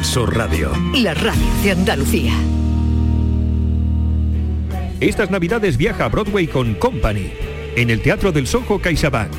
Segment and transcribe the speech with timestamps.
[0.00, 0.72] Canal Sur Radio.
[0.94, 2.32] La radio de Andalucía.
[5.00, 7.32] Estas navidades viaja a Broadway con Company,
[7.76, 9.32] en el Teatro del Soho CaixaBank.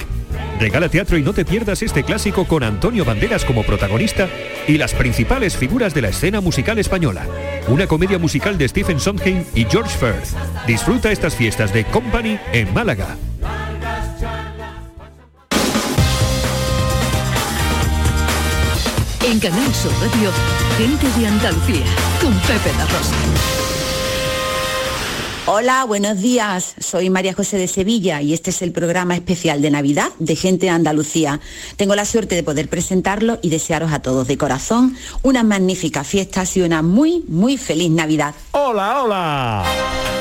[0.59, 4.29] Regala teatro y no te pierdas este clásico con Antonio Banderas como protagonista
[4.67, 7.25] y las principales figuras de la escena musical española.
[7.67, 10.35] Una comedia musical de Stephen Sondheim y George Firth.
[10.67, 13.17] Disfruta estas fiestas de Company en Málaga.
[19.23, 20.31] En Canal Sur Radio,
[20.79, 21.85] gente de Andalucía,
[22.19, 23.13] con Pepe La Rosa.
[25.45, 26.73] Hola, buenos días.
[26.79, 30.65] Soy María José de Sevilla y este es el programa especial de Navidad de Gente
[30.65, 31.39] de Andalucía.
[31.75, 36.57] Tengo la suerte de poder presentarlo y desearos a todos de corazón unas magníficas fiestas
[36.57, 38.33] y una muy, muy feliz Navidad.
[38.53, 40.20] Hola, hola.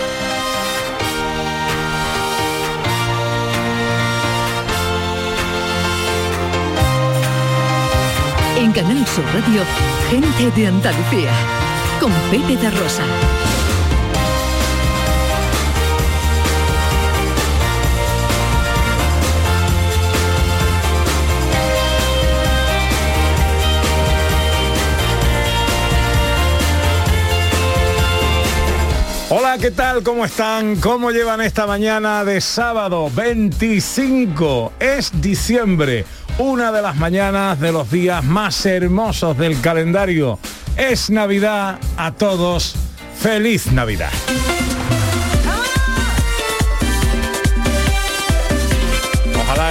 [8.72, 9.62] Canal Sur Radio,
[10.10, 11.30] gente de Andalucía,
[12.00, 13.02] con Pepe de Rosa.
[29.30, 30.02] Hola, ¿qué tal?
[30.02, 30.76] ¿Cómo están?
[30.76, 34.72] ¿Cómo llevan esta mañana de sábado 25?
[34.78, 36.04] Es diciembre,
[36.38, 40.38] una de las mañanas de los días más hermosos del calendario.
[40.76, 42.74] Es Navidad a todos.
[43.18, 44.10] ¡Feliz Navidad!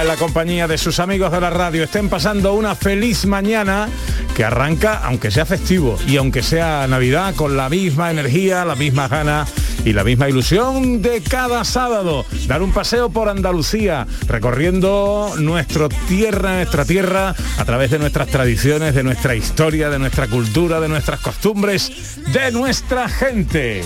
[0.00, 3.86] En la compañía de sus amigos de la radio estén pasando una feliz mañana
[4.34, 9.08] que arranca, aunque sea festivo y aunque sea Navidad, con la misma energía, la misma
[9.08, 9.46] gana
[9.84, 12.24] y la misma ilusión de cada sábado.
[12.46, 18.94] Dar un paseo por Andalucía, recorriendo nuestra tierra, nuestra tierra, a través de nuestras tradiciones,
[18.94, 23.82] de nuestra historia, de nuestra cultura, de nuestras costumbres, de nuestra gente.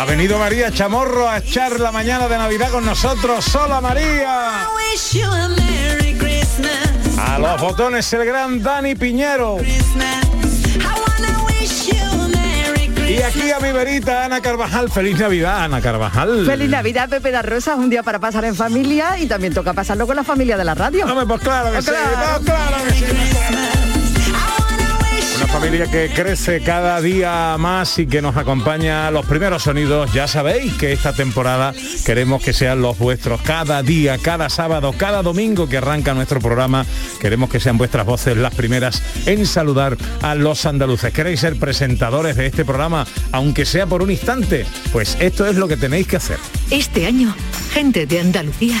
[0.00, 3.54] Ha venido María Chamorro a echar la mañana de Navidad con nosotros.
[3.54, 4.66] ¡Hola María!
[7.18, 9.58] A los botones el gran Dani Piñero.
[13.08, 14.90] Y aquí a mi verita Ana Carvajal.
[14.90, 16.46] Feliz Navidad, Ana Carvajal.
[16.46, 20.06] Feliz Navidad, Pepe de Rosa, un día para pasar en familia y también toca pasarlo
[20.06, 21.04] con la familia de la radio.
[21.04, 22.40] No, pues claro que sí, Claro.
[22.42, 23.66] pues claro que sí, pues claro.
[23.84, 23.89] Una
[25.52, 30.12] familia que crece cada día más y que nos acompaña los primeros sonidos.
[30.12, 31.74] Ya sabéis que esta temporada
[32.06, 36.86] queremos que sean los vuestros cada día, cada sábado, cada domingo que arranca nuestro programa.
[37.20, 41.12] Queremos que sean vuestras voces las primeras en saludar a los andaluces.
[41.12, 44.66] ¿Queréis ser presentadores de este programa, aunque sea por un instante?
[44.92, 46.38] Pues esto es lo que tenéis que hacer.
[46.70, 47.34] Este año,
[47.72, 48.80] gente de Andalucía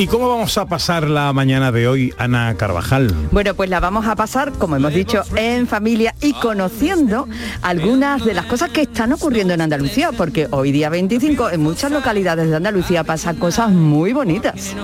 [0.00, 3.14] ¿Y cómo vamos a pasar la mañana de hoy, Ana Carvajal?
[3.32, 7.28] Bueno, pues la vamos a pasar, como hemos dicho, en familia y conociendo
[7.60, 11.92] algunas de las cosas que están ocurriendo en Andalucía, porque hoy día 25 en muchas
[11.92, 14.74] localidades de Andalucía pasan cosas muy bonitas.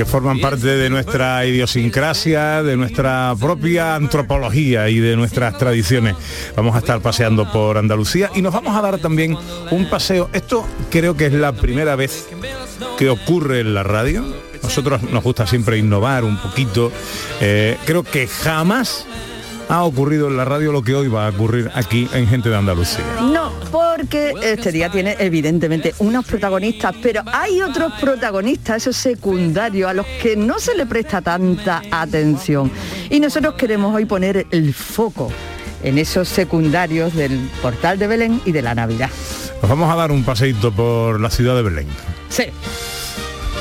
[0.00, 6.16] Que forman parte de nuestra idiosincrasia, de nuestra propia antropología y de nuestras tradiciones.
[6.56, 9.36] Vamos a estar paseando por Andalucía y nos vamos a dar también
[9.70, 10.30] un paseo.
[10.32, 12.30] Esto creo que es la primera vez
[12.96, 14.24] que ocurre en la radio.
[14.62, 16.90] Nosotros nos gusta siempre innovar un poquito.
[17.42, 19.04] Eh, creo que jamás
[19.70, 22.56] ha ocurrido en la radio lo que hoy va a ocurrir aquí en Gente de
[22.56, 23.04] Andalucía.
[23.22, 29.94] No, porque este día tiene evidentemente unos protagonistas, pero hay otros protagonistas, esos secundarios, a
[29.94, 32.70] los que no se le presta tanta atención.
[33.10, 35.30] Y nosotros queremos hoy poner el foco
[35.84, 39.10] en esos secundarios del portal de Belén y de la Navidad.
[39.62, 41.86] Nos vamos a dar un paseíto por la ciudad de Belén.
[42.28, 42.46] Sí.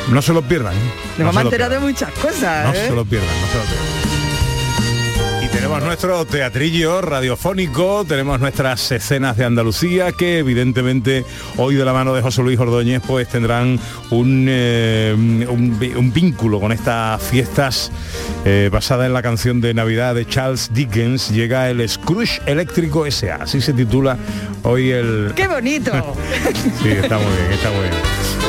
[0.10, 0.74] No se lo pierdan.
[0.74, 0.80] ¿eh?
[0.80, 2.66] Nos No vamos a enterar de muchas cosas.
[2.66, 2.88] No ¿eh?
[2.88, 4.19] se lo pierdan, no se lo pierdan.
[5.60, 11.26] Tenemos nuestro teatrillo radiofónico, tenemos nuestras escenas de Andalucía que evidentemente
[11.58, 13.78] hoy de la mano de José Luis Ordóñez pues tendrán
[14.10, 17.92] un, eh, un vínculo con estas fiestas
[18.46, 21.30] eh, basada en la canción de Navidad de Charles Dickens.
[21.30, 23.44] Llega el Scrooge Eléctrico S.A.
[23.44, 24.18] Así se titula
[24.64, 25.92] hoy el, ¡Qué bonito!
[26.82, 27.94] Sí, está muy bien, está muy bien.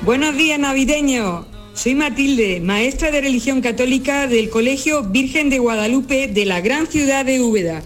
[0.00, 1.44] Buenos días navideños.
[1.74, 7.24] Soy Matilde, maestra de religión católica del Colegio Virgen de Guadalupe de la gran ciudad
[7.24, 7.82] de Úbeda.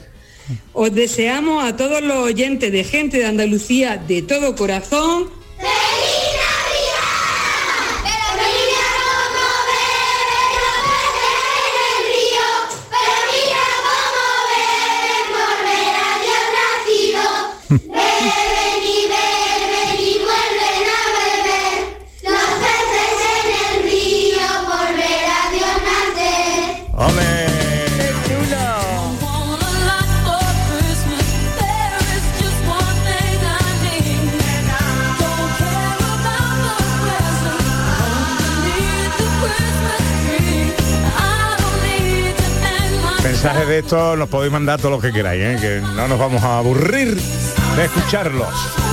[0.72, 5.28] Os deseamos a todos los oyentes de gente de Andalucía de todo corazón
[43.44, 45.58] Mensajes de estos nos podéis mandar todo lo que queráis, ¿eh?
[45.60, 48.83] que no nos vamos a aburrir de escucharlos.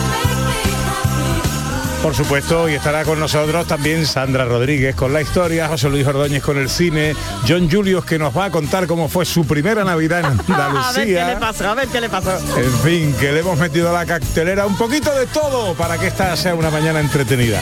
[2.01, 6.41] Por supuesto, y estará con nosotros también Sandra Rodríguez con la historia, José Luis Ordóñez
[6.41, 7.15] con el cine,
[7.47, 10.81] John Julius que nos va a contar cómo fue su primera Navidad en Andalucía.
[10.89, 12.37] a ver qué le pasó, a ver qué le pasó.
[12.57, 16.07] En fin, que le hemos metido a la cactelera un poquito de todo para que
[16.07, 17.61] esta sea una mañana entretenida.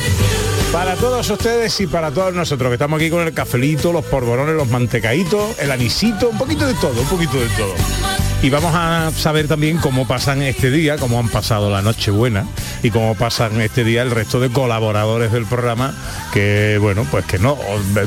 [0.71, 4.55] Para todos ustedes y para todos nosotros que estamos aquí con el cafelito, los porborones,
[4.55, 8.18] los mantecaditos, el anisito, un poquito de todo, un poquito de todo.
[8.41, 12.45] Y vamos a saber también cómo pasan este día, cómo han pasado la noche buena
[12.81, 15.93] y cómo pasan este día el resto de colaboradores del programa
[16.31, 17.57] que, bueno, pues que no,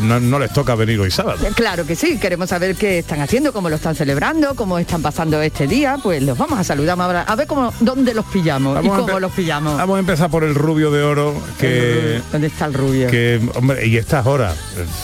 [0.00, 1.46] no, no les toca venir hoy sábado.
[1.54, 5.42] Claro que sí, queremos saber qué están haciendo, cómo lo están celebrando, cómo están pasando
[5.42, 8.98] este día, pues los vamos a saludar ahora, a ver cómo, dónde los pillamos Vamos
[8.98, 9.76] y cómo los pillamos.
[9.76, 12.22] Vamos a empezar por el rubio de oro que...
[12.32, 13.08] ¿Dónde está el rubio?
[13.08, 14.56] que hombre y estas horas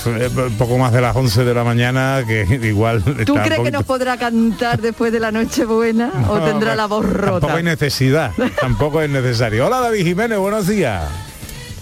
[0.06, 3.70] eh, un poco más de las 11 de la mañana que igual ¿Tú crees que
[3.70, 7.30] nos podrá cantar después de la noche buena o No, tendrá pues, la voz rota?
[7.40, 11.04] tampoco hay necesidad tampoco es necesario hola David Jiménez buenos días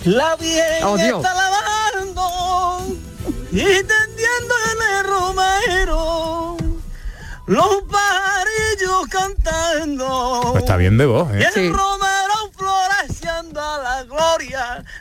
[0.04, 2.86] La bien Oh, está lavando
[3.52, 6.56] y tendiendo en el romero
[7.46, 10.40] los parillos cantando.
[10.52, 11.46] pues está bien de voz ¿eh?
[11.54, 11.72] el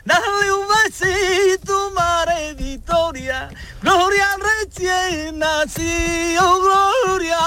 [0.04, 3.48] dale un besito, Madre Victoria,
[3.82, 4.26] gloria
[4.60, 7.38] recién nacido, gloria.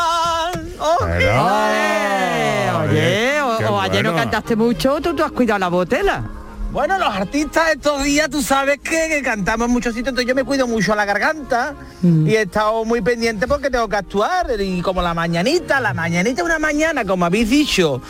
[0.80, 1.70] Oh, Bueno,
[2.92, 6.24] Eh, Oye, o, ayer no cantaste mucho, tú, tú has cuidado la botella.
[6.72, 10.36] Bueno, los artistas estos días, tú sabes que, que cantamos en muchos sitios, entonces yo
[10.36, 14.80] me cuido mucho la garganta y he estado muy pendiente porque tengo que actuar y
[14.84, 18.04] como la mañanita, la mañanita es una mañana, como habéis dicho,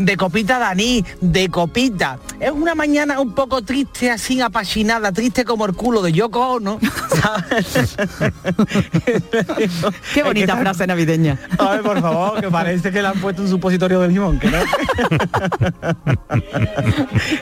[0.00, 2.18] de copita Dani, de copita.
[2.40, 6.78] Es una mañana un poco triste, así apasionada, triste como el culo de Yoko Ono.
[7.22, 7.96] ¿sabes?
[10.14, 11.38] Qué bonita frase navideña.
[11.58, 14.50] A ver, por favor, que parece que le han puesto un supositorio de limón, que
[14.50, 14.58] no.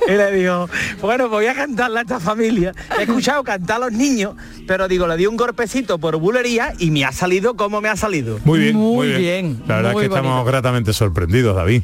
[0.08, 0.68] y le digo,
[1.00, 2.72] bueno, voy a cantarle a esta familia.
[2.98, 4.34] He escuchado cantar a los niños,
[4.66, 7.96] pero digo, le di un golpecito por bulería y me ha salido como me ha
[7.96, 8.40] salido.
[8.44, 9.20] muy bien muy, Muy bien.
[9.20, 11.82] bien, la verdad muy es que estamos gratamente sorprendidos David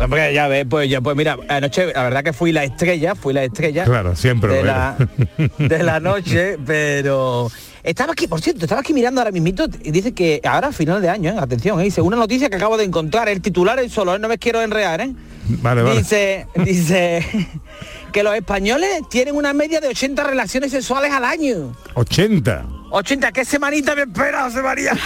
[0.00, 3.34] Hombre, ya ves, pues ya, pues mira, anoche la verdad que fui la estrella, fui
[3.34, 4.96] la estrella claro siempre de la,
[5.58, 7.50] de la noche, pero
[7.82, 11.02] estaba aquí, por cierto, estaba aquí mirando ahora mismito y dice que ahora a final
[11.02, 11.36] de año, ¿eh?
[11.38, 11.84] atención, ¿eh?
[11.84, 14.18] dice una noticia que acabo de encontrar, el titular es solo, ¿eh?
[14.18, 15.12] no me quiero enrear, ¿eh?
[15.48, 15.98] Vale, vale.
[15.98, 17.24] Dice, dice
[18.12, 21.74] que los españoles tienen una media de 80 relaciones sexuales al año.
[21.94, 22.66] 80.
[22.90, 24.92] 80, ¿qué semanita me espera, José María?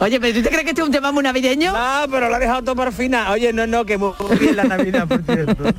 [0.00, 1.72] Oye, pero ¿tú te crees que este es un tema muy navideño?
[1.72, 3.32] No, pero lo ha dejado todo para final.
[3.32, 5.64] Oye, no, no, que muy bien la Navidad, por cierto.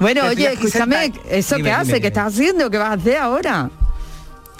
[0.00, 1.12] Bueno, Estoy oye, escúchame.
[1.28, 1.86] ¿eso Dime, qué hace?
[1.86, 2.70] dime, ¿Qué estás haciendo?
[2.70, 3.70] ¿Qué vas a hacer ahora?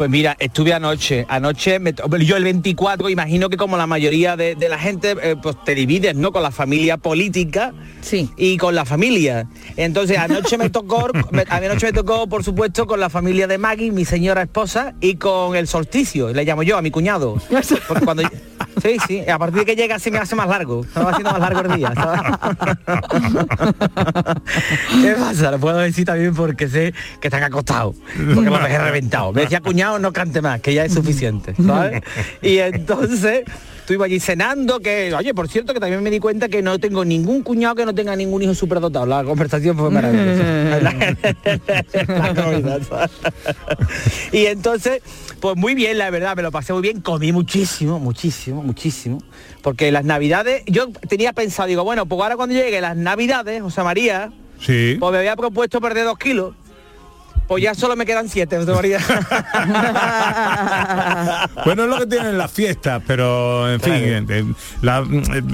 [0.00, 1.92] Pues mira, estuve anoche, anoche, me
[2.24, 5.74] yo el 24, imagino que como la mayoría de, de la gente, eh, pues te
[5.74, 6.32] divides, ¿no?
[6.32, 8.30] Con la familia política sí.
[8.38, 9.46] y con la familia.
[9.76, 13.92] Entonces anoche me tocó, me- anoche me tocó, por supuesto, con la familia de Maggie,
[13.92, 17.36] mi señora esposa, y con el solsticio, le llamo yo, a mi cuñado.
[17.86, 18.22] Porque cuando,
[18.82, 21.10] sí, sí, a partir de que llega se me hace más largo, se me va
[21.10, 21.92] haciendo más largo el día.
[25.02, 25.50] ¿Qué pasa?
[25.50, 27.96] Lo puedo decir también porque sé que están acostados,
[28.34, 29.30] porque los dejé reventado.
[29.34, 32.02] Me decía, cuñado, no cante más, que ya es suficiente, ¿sabes?
[32.42, 33.42] Y entonces
[33.80, 37.04] estuve allí cenando, que, oye, por cierto, que también me di cuenta que no tengo
[37.04, 39.04] ningún cuñado que no tenga ningún hijo superdotado.
[39.06, 40.40] La conversación fue maravillosa.
[44.32, 45.02] Y entonces,
[45.40, 49.22] pues muy bien, la verdad, me lo pasé muy bien, comí muchísimo, muchísimo, muchísimo,
[49.62, 53.82] porque las navidades, yo tenía pensado, digo, bueno, pues ahora cuando llegue las navidades, José
[53.82, 54.30] María,
[54.60, 54.96] Sí.
[55.00, 56.54] pues me había propuesto perder dos kilos.
[57.50, 59.00] Pues ya solo me quedan siete, María.
[61.64, 63.92] Bueno, es lo que tienen las fiestas, pero en fin,
[64.30, 64.44] eh,
[64.82, 65.04] la-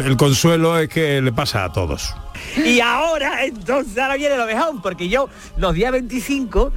[0.04, 2.14] el consuelo es que le pasa a todos.
[2.62, 6.70] Y ahora, entonces, ahora viene lo mejor, porque yo los días 25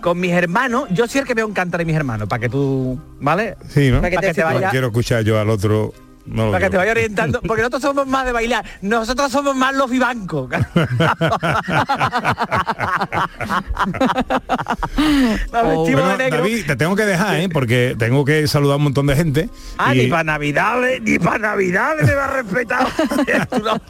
[0.00, 2.48] con mis hermanos, yo soy el que veo un cantar de mis hermanos, para que
[2.48, 3.56] tú, ¿vale?
[3.70, 4.02] Sí, ¿no?
[4.02, 5.92] Para que te, vaya, quiero escuchar yo al otro.
[6.26, 9.74] No para que te vaya orientando, porque nosotros somos más de bailar, nosotros somos más
[9.74, 10.48] los vivancos.
[15.50, 16.16] Bueno.
[16.30, 17.48] David, te tengo que dejar, ¿eh?
[17.48, 19.48] porque tengo que saludar a un montón de gente.
[19.78, 22.86] Ah, y- ni para Navidades, ni para Navidades me va a respetar.
[23.50, 23.80] Tú no-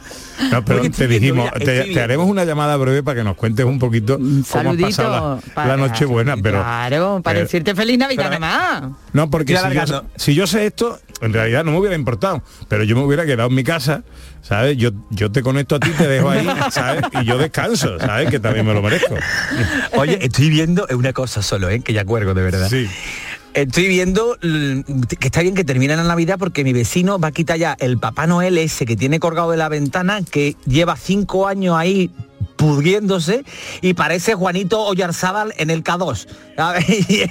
[0.51, 1.49] No, pero Oye, te dijimos,
[2.01, 4.87] haremos una llamada breve para que nos cuentes un poquito cómo has Saludito.
[4.87, 8.83] pasado la, la Nochebuena, pero Claro, para pero- decirte feliz Navidad nada más.
[9.13, 12.95] no porque yo, si yo sé esto, en realidad no me hubiera importado, pero yo
[12.95, 14.03] me hubiera quedado en mi casa,
[14.41, 14.77] ¿sabes?
[14.77, 17.03] Yo yo te conecto a ti, te dejo ahí, ¿sabes?
[17.21, 18.29] Y yo descanso, ¿sabes?
[18.29, 19.15] Que también me lo merezco.
[19.93, 21.79] Oye, estoy viendo una cosa solo, ¿eh?
[21.79, 22.69] que ya cuergo de verdad.
[22.69, 22.87] Sí.
[23.53, 27.57] Estoy viendo que está bien que termine la Navidad porque mi vecino va a quitar
[27.57, 31.77] ya el Papá Noel ese que tiene colgado de la ventana, que lleva cinco años
[31.77, 32.11] ahí
[32.55, 33.43] pudriéndose
[33.81, 36.27] y parece Juanito Oyarzábal en el K2.
[36.55, 36.85] ¿sabes?
[37.09, 37.29] Y es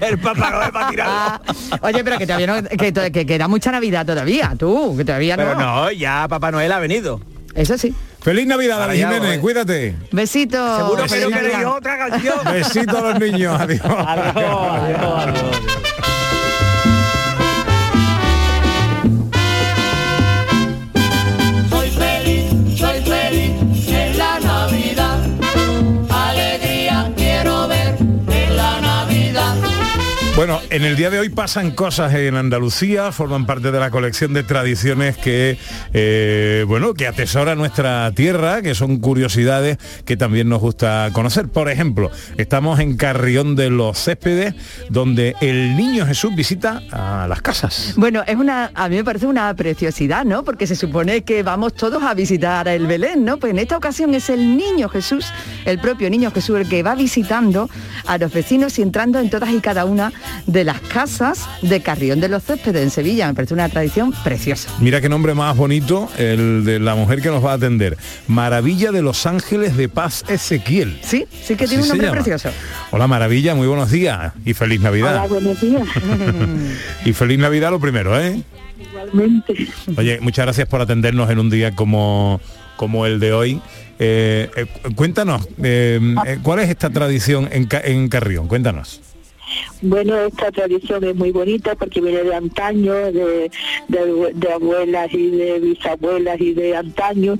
[0.00, 1.14] el Papá Noel tirarlo.
[1.16, 5.36] Ah, oye, pero que todavía no, que, que queda mucha Navidad todavía, tú, que todavía
[5.36, 5.84] Pero no.
[5.84, 7.20] no, ya Papá Noel ha venido.
[7.54, 7.94] Eso sí.
[8.20, 9.38] Feliz Navidad, David Jiménez, voy.
[9.38, 9.94] cuídate.
[10.10, 10.76] Besito.
[10.76, 11.76] Seguro que Feliz no queréis Navidad.
[11.76, 12.38] otra canción.
[12.52, 13.80] Besito a los niños, adiós.
[13.84, 15.93] Adiós, adiós, adiós.
[30.36, 34.32] Bueno, en el día de hoy pasan cosas en Andalucía, forman parte de la colección
[34.34, 35.56] de tradiciones que,
[35.92, 41.46] eh, bueno, que atesora nuestra tierra, que son curiosidades que también nos gusta conocer.
[41.48, 44.56] Por ejemplo, estamos en Carrión de los Céspedes,
[44.90, 47.94] donde el niño Jesús visita a las casas.
[47.96, 50.42] Bueno, es una, a mí me parece una preciosidad, ¿no?
[50.42, 53.36] Porque se supone que vamos todos a visitar el Belén, ¿no?
[53.36, 55.26] Pues en esta ocasión es el niño Jesús,
[55.64, 57.70] el propio niño Jesús, el que va visitando
[58.04, 60.12] a los vecinos y entrando en todas y cada una
[60.46, 63.28] de las casas de Carrión de los Céspedes en Sevilla.
[63.28, 64.70] Me parece una tradición preciosa.
[64.80, 67.96] Mira qué nombre más bonito, el de la mujer que nos va a atender.
[68.28, 70.98] Maravilla de los Ángeles de Paz Ezequiel.
[71.02, 72.16] Sí, sí que Así tiene un nombre llama.
[72.22, 72.50] precioso.
[72.90, 75.16] Hola Maravilla, muy buenos días y feliz Navidad.
[75.16, 75.82] Hola, buenos días.
[77.04, 78.40] Y feliz Navidad lo primero, ¿eh?
[78.78, 79.68] Igualmente.
[79.96, 82.40] Oye, muchas gracias por atendernos en un día como,
[82.76, 83.60] como el de hoy.
[83.98, 88.48] Eh, eh, cuéntanos, eh, ¿cuál es esta tradición en, en Carrión?
[88.48, 89.00] Cuéntanos.
[89.82, 93.50] Bueno, esta tradición es muy bonita porque viene de antaño, de,
[93.88, 97.36] de- abuelas y de bisabuelas y de antaño.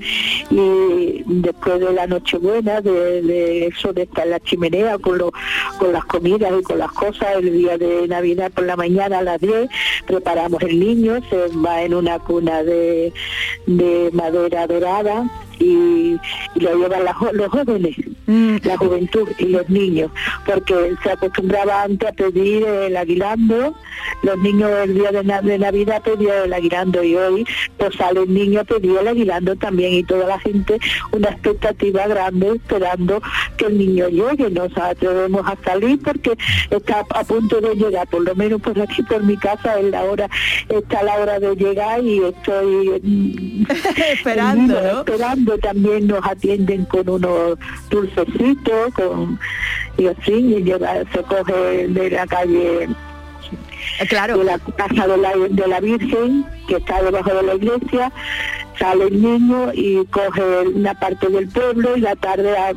[0.51, 5.31] Y después de la Nochebuena, de, de eso de estar en la chimenea con, lo-
[5.79, 9.23] con las comidas y con las cosas, el día de Navidad por la mañana a
[9.23, 9.69] las 10,
[10.05, 13.11] preparamos el niño, se va en una cuna de,
[13.65, 15.29] de madera dorada
[15.59, 16.17] y,
[16.55, 17.95] y lo llevan las los jóvenes.
[18.27, 20.09] la juventud y los niños,
[20.45, 23.75] porque se acostumbraba antes a pedir el aguilando,
[24.23, 27.45] los niños el día de, na- de Navidad pedían el aguilando y hoy
[27.77, 30.79] pues sale el niño a pedir el aguilando también y toda la gente
[31.11, 33.21] una expectativa grande esperando
[33.57, 36.33] que el niño llegue, nos atrevemos a salir porque
[36.71, 40.03] está a punto de llegar, por lo menos por aquí por mi casa es la
[40.03, 40.29] hora,
[40.69, 43.65] está la hora de llegar y estoy mm,
[44.13, 44.99] Esperando, ¿no?
[45.01, 47.57] esperando también nos atienden con unos
[47.89, 49.39] dulcecitos, con
[49.97, 52.89] y así, y llega, se coge de la calle
[54.09, 54.37] claro.
[54.37, 58.11] de la casa de la, de la Virgen, que está debajo de la iglesia,
[58.77, 60.41] sale el niño y coge
[60.73, 62.73] una parte del pueblo y la tarde ah,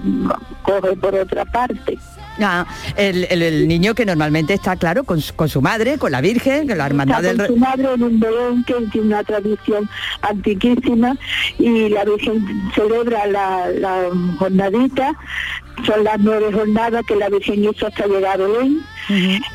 [0.63, 1.99] coge por otra parte.
[2.41, 2.67] Ah,
[2.97, 6.21] el, el- el niño que normalmente está, claro, con, su- con su madre, con la
[6.21, 7.37] Virgen, con la hermandad Está del...
[7.39, 9.89] con su madre en un Belén que tiene una tradición
[10.23, 11.17] antiquísima
[11.59, 14.05] y la Virgen celebra la, la
[14.39, 15.13] jornadita,
[15.87, 18.81] son las nueve jornadas que la Virgen hizo hasta llegar a Belén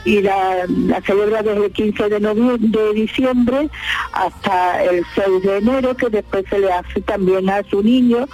[0.06, 3.70] y la, la celebra desde el 15 de noviembre de diciembre
[4.14, 8.28] hasta el 6 de enero que después se le hace también a su niño,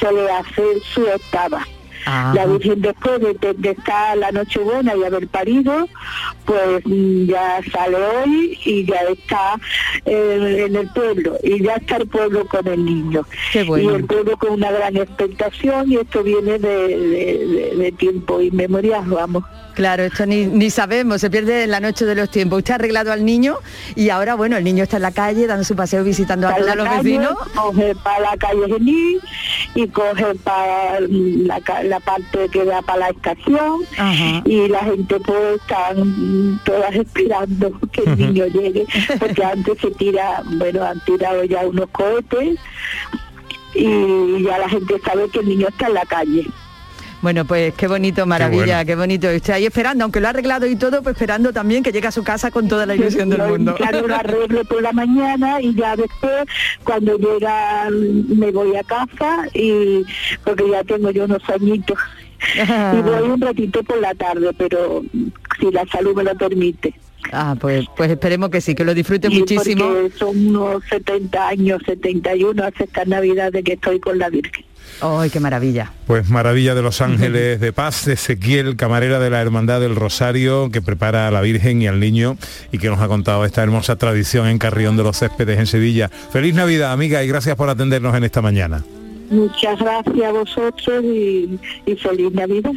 [0.00, 0.62] se le hace
[0.92, 1.64] su octava.
[2.34, 5.88] La Virgen después de, de- de estar la Nochebuena y haber parido,
[6.44, 9.54] pues mm, ya sale hoy y ya está
[10.04, 13.22] eh, en el pueblo y ya está el pueblo con el niño.
[13.66, 13.90] bueno.
[13.90, 19.42] Y el pueblo con una gran expectación y esto viene de- de tiempo inmemorial, vamos.
[19.76, 22.60] Claro, esto ni, ni sabemos, se pierde en la noche de los tiempos.
[22.60, 23.58] Usted ha arreglado al niño
[23.94, 26.74] y ahora, bueno, el niño está en la calle dando su paseo visitando a todos
[26.74, 27.34] los calle, vecinos.
[27.54, 29.20] Coge para la calle Genil
[29.74, 33.82] y coge para la, la parte que da para la estación
[34.46, 38.86] y la gente pues están todas esperando que el niño llegue
[39.18, 42.58] porque antes se tira, bueno, han tirado ya unos cohetes
[43.74, 46.46] y ya la gente sabe que el niño está en la calle.
[47.26, 48.86] Bueno, pues qué bonito, maravilla, bueno.
[48.86, 49.32] qué bonito.
[49.32, 52.06] Y usted ahí esperando, aunque lo ha arreglado y todo, pues esperando también que llegue
[52.06, 53.74] a su casa con toda la ilusión del mundo.
[53.74, 56.44] Claro, lo arreglo por la mañana y ya después,
[56.84, 60.04] cuando llega, mm, me voy a casa y
[60.44, 61.98] porque ya tengo yo unos añitos.
[62.56, 65.02] Y voy un ratito por la tarde, pero
[65.58, 66.94] si la salud me lo permite.
[67.32, 69.86] Ah, pues, pues esperemos que sí, que lo disfrute Y muchísimo.
[69.86, 74.64] Porque son unos 70 años, 71, hace esta Navidad de que estoy con la Virgen.
[75.00, 75.92] ¡Ay, qué maravilla!
[76.06, 80.70] Pues maravilla de los ángeles de paz, de Ezequiel, camarera de la Hermandad del Rosario,
[80.70, 82.38] que prepara a la Virgen y al niño
[82.72, 86.08] y que nos ha contado esta hermosa tradición en Carrión de los Céspedes en Sevilla.
[86.08, 88.84] Feliz Navidad, amiga, y gracias por atendernos en esta mañana.
[89.30, 92.72] Muchas gracias a vosotros y, y feliz Navidad.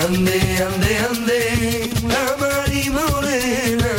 [0.00, 3.92] Ande, ande, ande, la Mari Morena.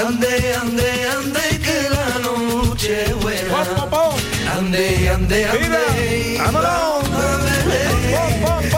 [0.00, 3.64] Ande, ande, ande, que la noche es buena.
[4.56, 6.38] Ande, ande, ande.
[6.38, 7.02] ¡Vámonos!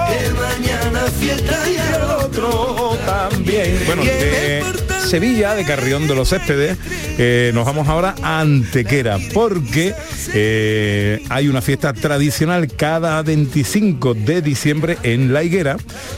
[0.09, 3.83] Que mañana fiesta y el otro también.
[3.87, 4.63] Bueno, de
[5.05, 6.79] Sevilla, de Carrión de los Céspedes,
[7.19, 9.95] eh, nos vamos ahora a Antequera, porque
[10.33, 15.77] eh, hay una fiesta tradicional cada 25 de diciembre en La Higuera,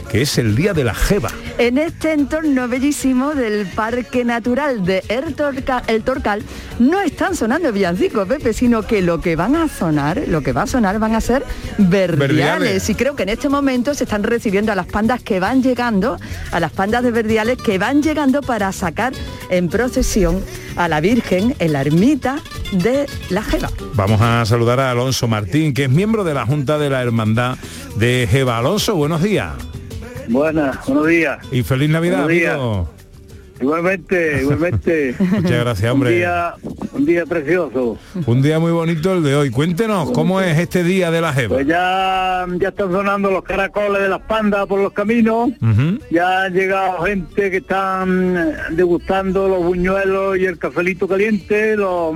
[0.09, 1.29] que es el Día de la Jeva.
[1.57, 6.43] En este entorno bellísimo del Parque Natural de El Torcal, El Torcal
[6.79, 10.63] no están sonando villancicos, Pepe, sino que lo que van a sonar, lo que va
[10.63, 11.43] a sonar van a ser
[11.77, 12.19] verdiales.
[12.19, 12.89] Verdiales.
[12.89, 16.17] Y creo que en este momento se están recibiendo a las pandas que van llegando,
[16.51, 19.13] a las pandas de verdiales que van llegando para sacar
[19.49, 20.41] en procesión
[20.75, 22.39] a la Virgen en la ermita
[22.71, 23.69] de la Jeva.
[23.93, 27.57] Vamos a saludar a Alonso Martín, que es miembro de la Junta de la Hermandad
[27.97, 28.57] de Jeva.
[28.59, 29.53] Alonso, buenos días.
[30.29, 31.39] Buenas, buenos días.
[31.51, 32.53] Y feliz Navidad, Buenos días.
[32.55, 32.89] amigo.
[33.59, 35.15] Igualmente, igualmente.
[35.19, 36.09] Muchas gracias, hombre.
[36.09, 36.53] Un día,
[36.93, 37.97] un día precioso.
[38.25, 39.49] Un día muy bonito el de hoy.
[39.49, 41.55] Cuéntenos, ¿cómo es este día de la Jeva?
[41.55, 45.49] Pues ya, ya están sonando los caracoles de las pandas por los caminos.
[46.11, 52.15] Ya han llegado gente que están degustando los buñuelos y el cafelito caliente, los,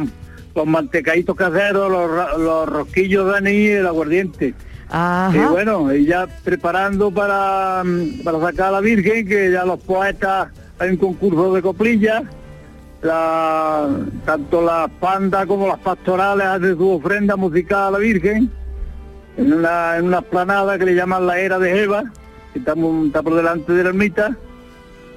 [0.55, 4.53] los mantecaditos caseros, los, rosquillos de anís y el aguardiente.
[4.89, 5.31] Ajá.
[5.33, 7.81] Y bueno, y ya preparando para,
[8.23, 10.49] para sacar a la Virgen, que ya los poetas,
[10.81, 12.23] hay un concurso de coplillas,
[13.03, 13.87] la,
[14.25, 18.49] tanto las pandas como las pastorales hacen su ofrenda musical a la Virgen,
[19.37, 22.03] en una, en una esplanada que le llaman la Era de Eva,
[22.51, 22.73] que está
[23.21, 24.35] por delante de la ermita.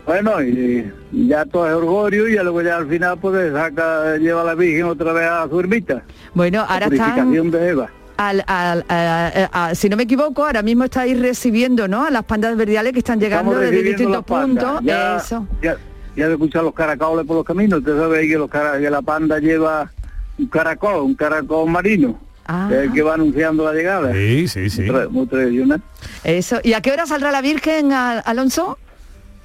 [0.07, 4.18] Bueno, y, y ya todo es orgullo y ya luego ya al final pues saca,
[4.18, 6.03] lleva a la Virgen otra vez a su ermita.
[6.35, 7.50] Bueno, La ahora purificación están...
[7.50, 7.90] de Eva.
[8.16, 12.05] Al- al- a- a- a- si no me equivoco, ahora mismo estáis recibiendo ¿no?
[12.07, 14.81] a las pandas verdiales que están llegando desde distintos puntos.
[14.83, 15.46] Ya, Eso.
[15.62, 15.77] Ya,
[16.16, 17.81] ya de escuchar los caracoles por los caminos.
[17.81, 19.90] Usted sabe que, los que la panda lleva
[20.38, 22.18] un caracol, un caracol marino.
[22.46, 22.66] Ah.
[22.68, 24.12] que es el que va anunciando la llegada.
[24.12, 24.83] Sí, sí, sí.
[24.83, 25.81] Muy tra- muy tradicional.
[26.24, 26.61] Eso.
[26.62, 28.77] ¿Y a qué hora saldrá la Virgen, Al- Alonso?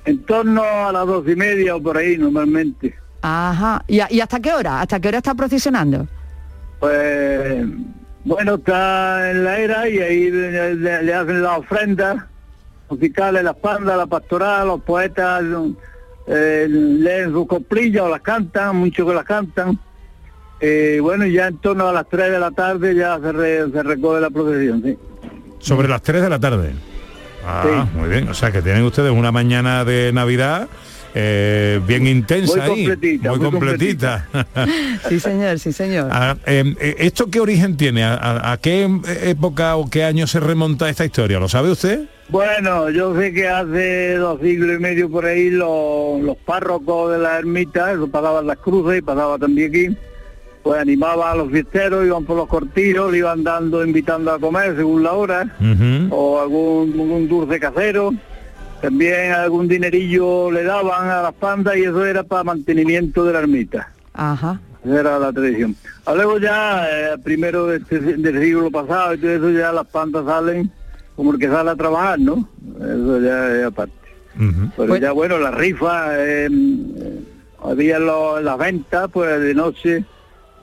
[0.03, 2.93] En torno a las dos y media o por ahí normalmente.
[3.21, 3.85] Ajá.
[3.87, 4.81] ¿Y, a- y hasta qué hora?
[4.81, 6.07] ¿Hasta qué hora está procesionando?
[6.81, 7.65] Pues
[8.25, 12.25] bueno, está en la era y ahí le, le- le hacen las ofrendas
[12.89, 15.43] musicales, las pandas, la pastoral, los poetas
[16.27, 19.79] eh, leen sus coplillas o las cantan, muchos que las cantan.
[20.61, 23.83] Eh, bueno, ya en torno a las 3 de la tarde ya se, re- se
[23.83, 24.97] recoge la procesión, sí.
[25.59, 26.73] Sobre las 3 de la tarde.
[27.45, 28.27] Ah, muy bien.
[28.27, 30.67] O sea que tienen ustedes una mañana de Navidad
[31.15, 34.27] eh, bien intensa Muy ahí, completita, muy muy completita.
[35.09, 36.09] Sí, señor, sí, señor.
[36.11, 38.03] Ah, eh, eh, ¿Esto qué origen tiene?
[38.03, 38.87] ¿A, a- a qué
[39.23, 41.39] época o qué año se remonta esta historia?
[41.39, 42.01] ¿Lo sabe usted?
[42.29, 47.17] Bueno, yo sé que hace dos siglos y medio por ahí los, los párrocos de
[47.17, 49.97] la ermita, eso pagaban las cruces y pasaba también aquí,
[50.61, 54.75] pues animaba a los fiesteros, iban por los cortillos, le iban dando, invitando a comer
[54.75, 55.55] según la hora,
[56.11, 58.13] o algún, algún dulce casero,
[58.81, 63.39] también algún dinerillo le daban a las pandas y eso era para mantenimiento de la
[63.39, 63.91] ermita.
[64.13, 64.59] Ajá.
[64.85, 65.75] Esa era la tradición.
[66.05, 69.85] A luego ya, eh, primero de este- del siglo pasado y todo eso, ya las
[69.87, 70.71] pandas salen
[71.15, 72.47] como el que sale a trabajar, ¿no?
[72.77, 73.93] Eso ya es aparte.
[74.77, 77.19] Pero ya, bueno, la rifa, eh, eh,
[77.61, 80.05] había lo- las ventas, pues de noche,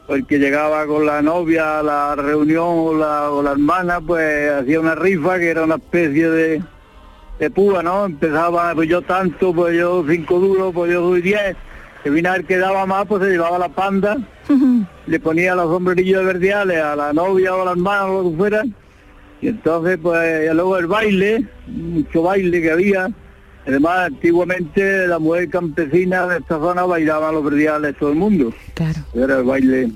[0.07, 4.00] pues, el que llegaba con la novia a la reunión o la, o la hermana,
[4.00, 6.62] pues hacía una rifa que era una especie de,
[7.38, 8.07] de púa, ¿no?
[8.07, 11.57] Empezaba, pues yo tanto, pues yo cinco duros, pues yo doy diez.
[12.05, 14.16] El que daba más, pues se llevaba la panda,
[15.07, 18.37] le ponía los sombrerillos verdiales a la novia o a la hermana o lo que
[18.37, 18.62] fuera.
[19.40, 23.09] Y entonces, pues, y luego el baile, mucho baile que había.
[23.66, 28.55] Además, antiguamente la mujer campesina de esta zona bailaba los verdiales todo el mundo.
[28.75, 29.01] Claro.
[29.12, 29.90] Era el baile.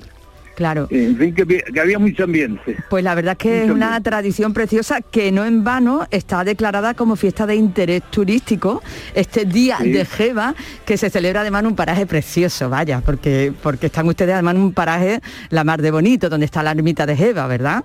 [0.60, 0.88] Claro.
[0.90, 2.76] En fin, que, había mucho ambiente.
[2.90, 6.92] Pues la verdad es que es una tradición preciosa que no en vano está declarada
[6.92, 8.82] como fiesta de interés turístico
[9.14, 9.90] este día Sí.
[9.90, 14.34] de Jeva que se celebra además en un paraje precioso, vaya, porque porque están ustedes
[14.34, 17.82] además en un paraje la mar de bonito donde está la ermita de Jeva, ¿verdad?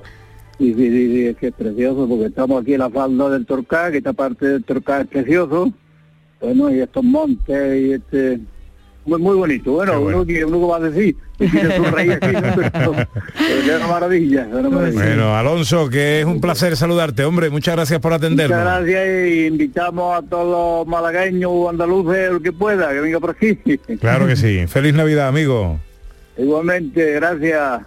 [0.58, 3.46] Sí, sí, sí, sí, es que es precioso porque estamos aquí en la falda del
[3.46, 5.72] Torcal, que esta parte del Torcal es precioso.
[6.42, 8.42] Bueno, y estos montes y este...
[9.06, 9.74] Muy, muy bonito.
[9.74, 11.80] Bueno, uno que uno que va a decir, una
[13.88, 15.04] maravilla, una maravilla.
[15.04, 17.52] Bueno, Alonso, que es un placer saludarte, hombre.
[17.52, 18.58] Muchas gracias por atendernos.
[18.58, 23.20] Muchas gracias y invitamos a todos los malagueños o andaluces, el que pueda, que venga
[23.20, 23.60] por aquí.
[24.00, 24.66] Claro que sí.
[24.68, 25.80] Feliz Navidad, amigo.
[26.38, 27.82] Igualmente, gracias.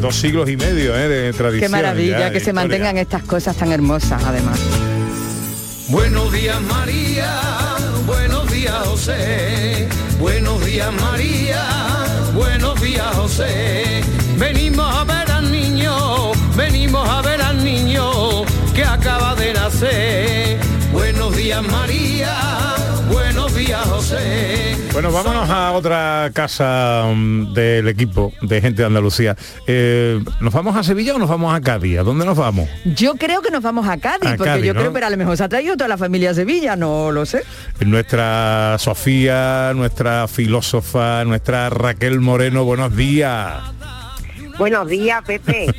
[0.00, 1.08] Dos siglos y medio ¿eh?
[1.08, 1.70] de tradición.
[1.70, 4.60] Qué maravilla ya, que se mantengan estas cosas tan hermosas además.
[5.88, 7.40] Buenos días María,
[8.04, 9.88] buenos días José,
[10.20, 11.64] buenos días María,
[12.34, 14.02] buenos días José.
[14.36, 20.60] Venimos a ver al niño, venimos a ver al niño que acaba de nacer.
[20.92, 22.67] Buenos días María.
[24.92, 29.36] Bueno, vámonos a otra casa mm, del equipo de gente de Andalucía.
[29.66, 31.98] Eh, ¿Nos vamos a Sevilla o nos vamos a Cádiz?
[31.98, 32.68] ¿A dónde nos vamos?
[32.84, 34.80] Yo creo que nos vamos a Cádiz, A porque Cádiz, yo ¿no?
[34.80, 37.26] creo que a lo mejor se ha traído toda la familia a Sevilla, no lo
[37.26, 37.44] sé.
[37.84, 43.77] Nuestra Sofía, nuestra filósofa, nuestra Raquel Moreno, buenos días.
[44.58, 45.72] Buenos días, Pepe.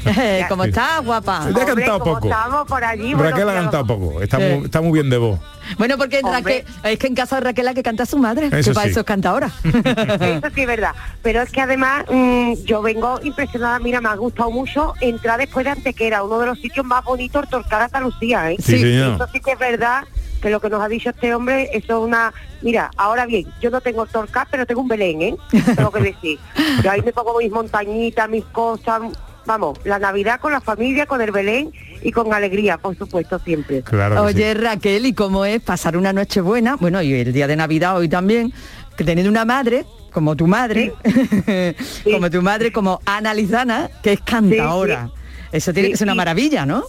[0.50, 1.50] ¿Cómo estás, guapa?
[1.54, 2.28] Ya ha cantado ¿cómo poco.
[2.30, 3.14] estamos por allí?
[3.14, 4.44] Raquel ha cantado poco, está, Sí.
[4.56, 5.40] muy, está muy bien de voz.
[5.78, 6.64] Bueno, porque Hombre.
[6.64, 8.86] Raquel, es que en casa de Raquel la que canta su madre, Eso que para
[8.86, 8.92] sí.
[8.92, 9.48] eso canta ahora.
[9.64, 10.96] Eso sí es verdad.
[11.22, 15.66] Pero es que además mm, yo vengo impresionada, mira, me ha gustado mucho entrar después
[15.66, 18.56] de Antequera, uno de los sitios más bonitos, el Torcal Andalucía, ¿eh?
[18.60, 19.16] Sí, señor.
[19.16, 20.06] Eso sí que es verdad
[20.42, 22.34] que lo que nos ha dicho este hombre, eso es una...
[22.62, 25.36] Mira, ahora bien, yo no tengo el Torcal, pero tengo un Belén, ¿eh?
[25.76, 26.40] Tengo que decir.
[26.84, 29.02] Yo ahí me pongo mis montañitas, mis cosas,
[29.46, 31.72] vamos, la Navidad con la familia, con el Belén
[32.02, 33.84] y con alegría, por supuesto, siempre.
[34.20, 36.76] Oye, Raquel, ¿y cómo es pasar una noche buena?
[36.76, 38.54] Bueno, y el día de Navidad hoy también,
[38.98, 40.94] que teniendo una madre, como tu madre,
[42.12, 45.10] como tu madre, como Ana Lizana, que es cantadora.
[45.52, 46.18] Eso tiene Sí, que ser una sí.
[46.18, 46.84] maravilla, ¿no?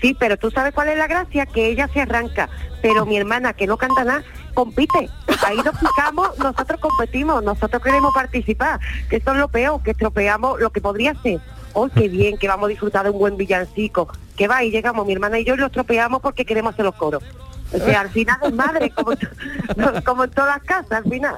[0.00, 2.48] Sí, pero tú sabes cuál es la gracia, que ella se arranca,
[2.80, 4.22] pero mi hermana, que no canta nada,
[4.54, 5.10] compite.
[5.46, 10.60] Ahí nos picamos, nosotros competimos, nosotros queremos participar, que eso es lo peor, que estropeamos
[10.60, 11.40] lo que podría ser.
[11.72, 14.08] Oh, qué bien, que vamos a disfrutar de un buen villancico.
[14.36, 16.94] Que va y llegamos mi hermana y yo y lo estropeamos porque queremos hacer los
[16.94, 17.22] coros.
[17.72, 19.12] O sea, al final es madre, como,
[20.04, 21.36] como en todas las casas, al final.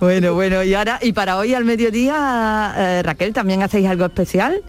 [0.00, 4.62] Bueno, bueno, y ahora, y para hoy al mediodía, eh, Raquel, ¿también hacéis algo especial?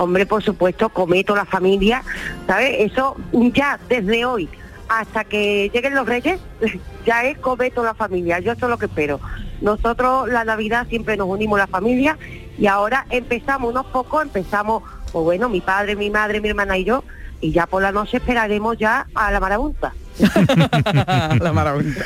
[0.00, 2.02] Hombre, por supuesto, cometo la familia,
[2.46, 2.90] ¿sabes?
[2.90, 4.48] Eso ya desde hoy
[4.88, 6.40] hasta que lleguen los reyes,
[7.06, 9.20] ya es cometo la familia, yo eso es lo que espero.
[9.60, 12.16] Nosotros la Navidad siempre nos unimos la familia
[12.56, 16.84] y ahora empezamos unos pocos, empezamos, pues bueno, mi padre, mi madre, mi hermana y
[16.84, 17.04] yo,
[17.40, 19.92] y ya por la noche esperaremos ya a la marabunta.
[21.40, 22.04] la marabunta.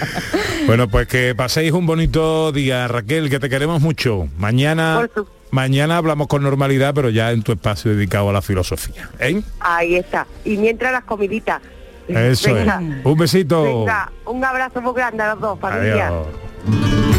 [0.67, 4.29] Bueno, pues que paséis un bonito día, Raquel, que te queremos mucho.
[4.39, 5.09] Mañana,
[5.51, 9.11] mañana hablamos con normalidad, pero ya en tu espacio dedicado a la filosofía.
[9.19, 9.43] ¿eh?
[9.61, 10.27] Ahí está.
[10.45, 11.61] Y mientras las comiditas.
[12.07, 12.81] Eso Venga.
[12.81, 13.05] es.
[13.05, 13.63] Un besito.
[13.63, 16.09] Venga, un abrazo muy grande a los dos, familia.
[16.09, 17.14] Adiós.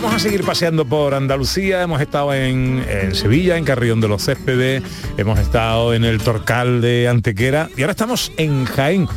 [0.00, 1.82] Vamos a seguir paseando por Andalucía.
[1.82, 2.84] Hemos estado en,
[3.14, 4.80] Sevilla, en Carrión de los Céspedes,
[5.16, 7.68] hemos estado en el Torcal de Antequera.
[7.76, 9.08] Y ahora estamos en Jaén,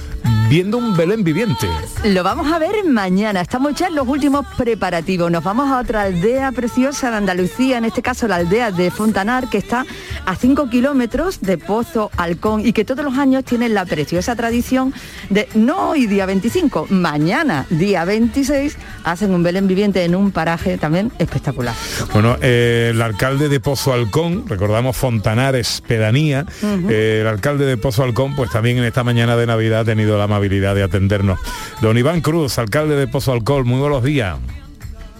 [0.51, 1.65] viendo un Belén viviente.
[2.03, 3.39] Lo vamos a ver mañana.
[3.39, 5.31] Estamos ya en los últimos preparativos.
[5.31, 9.49] Nos vamos a otra aldea preciosa de Andalucía, en este caso la aldea de Fontanar,
[9.49, 9.85] que está
[10.25, 14.93] a 5 kilómetros de Pozo Halcón y que todos los años tienen la preciosa tradición
[15.29, 20.77] de no hoy día 25, mañana día 26, hacen un Belén viviente en un paraje
[20.77, 21.75] también espectacular.
[22.11, 26.45] Bueno, eh, el alcalde de Pozo Halcón, recordamos Fontanar es pedanía,
[26.89, 30.17] eh, el alcalde de Pozo Halcón, pues también en esta mañana de Navidad ha tenido
[30.17, 31.39] la amabilidad de atendernos.
[31.81, 34.37] Don Iván Cruz, alcalde de Pozo Halcón, muy buenos días.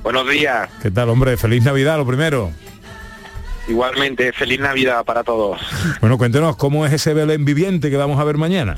[0.03, 0.69] Buenos días.
[0.81, 1.37] ¿Qué tal, hombre?
[1.37, 2.51] Feliz Navidad, lo primero.
[3.67, 5.61] Igualmente, feliz Navidad para todos.
[6.01, 8.77] Bueno, cuéntenos, ¿cómo es ese Belén viviente que vamos a ver mañana?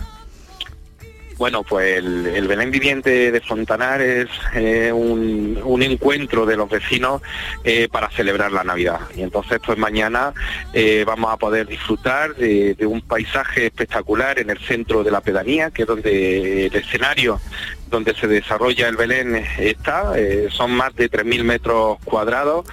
[1.38, 7.22] Bueno, pues el, el Belén Viviente de Fontanar es eh, un, encuentro de los vecinos
[7.64, 9.00] eh, para celebrar la Navidad.
[9.16, 10.34] Y entonces, pues mañana
[10.74, 15.72] eh, vamos a poder disfrutar de, un paisaje espectacular en el centro de la pedanía,
[15.72, 17.42] que es donde el escenario
[17.90, 20.14] donde se desarrolla el Belén está.
[20.50, 22.66] Son más de 3.000 metros cuadrados.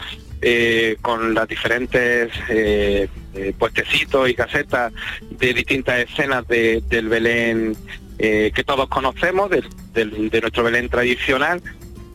[1.03, 4.92] con las diferentes eh, puestecitos y casetas
[5.31, 7.77] de distintas escenas de- del Belén
[8.23, 11.63] eh, que todos conocemos, del- de nuestro Belén tradicional,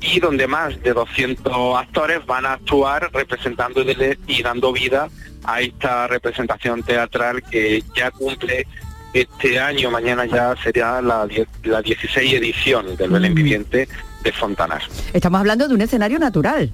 [0.02, 5.10] y donde más de 200 actores van a actuar representando y de- dando vida
[5.46, 8.68] a esta representación teatral que ya cumple
[9.14, 11.28] este año, mañana ya sería la,
[11.64, 13.88] la 16 edición del Belén Viviente
[14.24, 14.82] de Fontanar.
[15.14, 16.70] Estamos hablando de un escenario natural.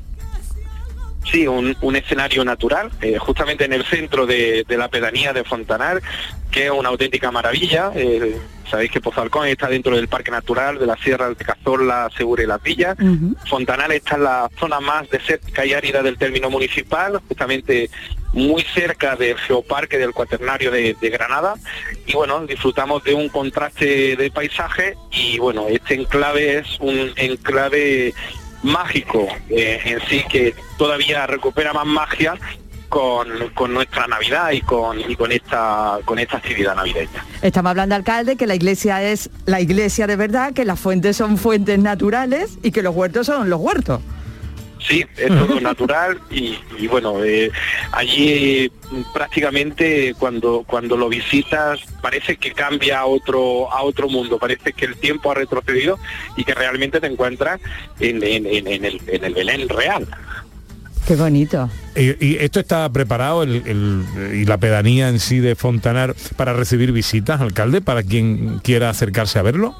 [1.23, 5.43] Sí, un, un escenario natural, eh, justamente en el centro de, de la pedanía de
[5.43, 6.01] Fontanar,
[6.49, 7.91] que es una auténtica maravilla.
[7.95, 8.37] Eh,
[8.69, 12.47] Sabéis que Pozalcón está dentro del Parque Natural de la Sierra de Cazorla, Segura y
[12.47, 12.95] Las Villas.
[13.45, 17.89] Fontanar está en la zona más desértica y árida del término municipal, justamente
[18.31, 21.55] muy cerca del Geoparque del Cuaternario de, de Granada.
[22.05, 28.13] Y bueno, disfrutamos de un contraste de paisaje y bueno, este enclave es un enclave
[28.63, 32.35] mágico eh, en sí que todavía recupera más magia
[32.89, 37.25] con, con nuestra Navidad y con, y con esta con esta actividad navideña.
[37.41, 41.37] Estamos hablando, alcalde, que la iglesia es la iglesia de verdad, que las fuentes son
[41.37, 44.01] fuentes naturales y que los huertos son los huertos.
[44.87, 47.51] Sí, es todo natural y, y bueno, eh,
[47.91, 48.71] allí eh,
[49.13, 54.85] prácticamente cuando cuando lo visitas parece que cambia a otro a otro mundo, parece que
[54.85, 55.99] el tiempo ha retrocedido
[56.35, 57.61] y que realmente te encuentras
[57.99, 60.07] en, en- en- en el, en el Belén real.
[61.07, 61.69] Qué bonito.
[61.95, 66.53] Y, y esto está preparado el- el- y la pedanía en sí de Fontanar para
[66.53, 69.75] recibir visitas, alcalde, para quien quiera acercarse a verlo.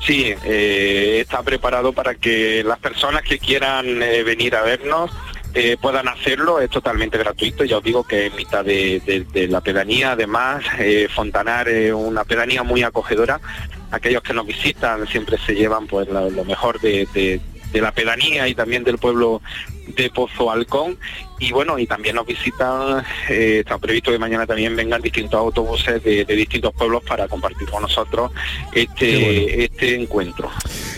[0.00, 5.10] Sí, eh, está preparado para que las personas que quieran eh, venir a vernos
[5.54, 10.12] eh, puedan hacerlo, es totalmente gratuito, ya os digo que en mitad de, la pedanía,
[10.12, 10.64] además,
[11.14, 13.40] Fontanar es una pedanía muy acogedora,
[13.90, 17.40] aquellos que nos visitan siempre se llevan pues lo, mejor de, de-
[17.80, 19.42] la pedanía y también del pueblo
[19.88, 20.98] de Pozo Halcón
[21.38, 26.02] y bueno y también nos visitan eh, está previsto que mañana también vengan distintos autobuses
[26.02, 28.32] de, de distintos pueblos para compartir con nosotros
[28.72, 30.50] este este encuentro.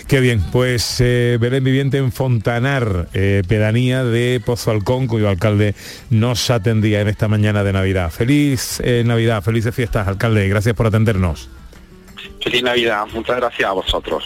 [0.07, 5.73] Qué bien, pues eh, Belén Viviente en Fontanar, eh, pedanía de Pozo Halcón, cuyo alcalde
[6.09, 8.11] nos atendía en esta mañana de Navidad.
[8.11, 11.49] Feliz eh, Navidad, felices fiestas, alcalde, gracias por atendernos.
[12.43, 13.05] feliz navidad.
[13.13, 14.23] Muchas gracias a vosotros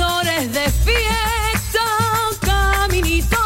[0.00, 1.80] pastores de fiesta,
[2.40, 3.36] caminito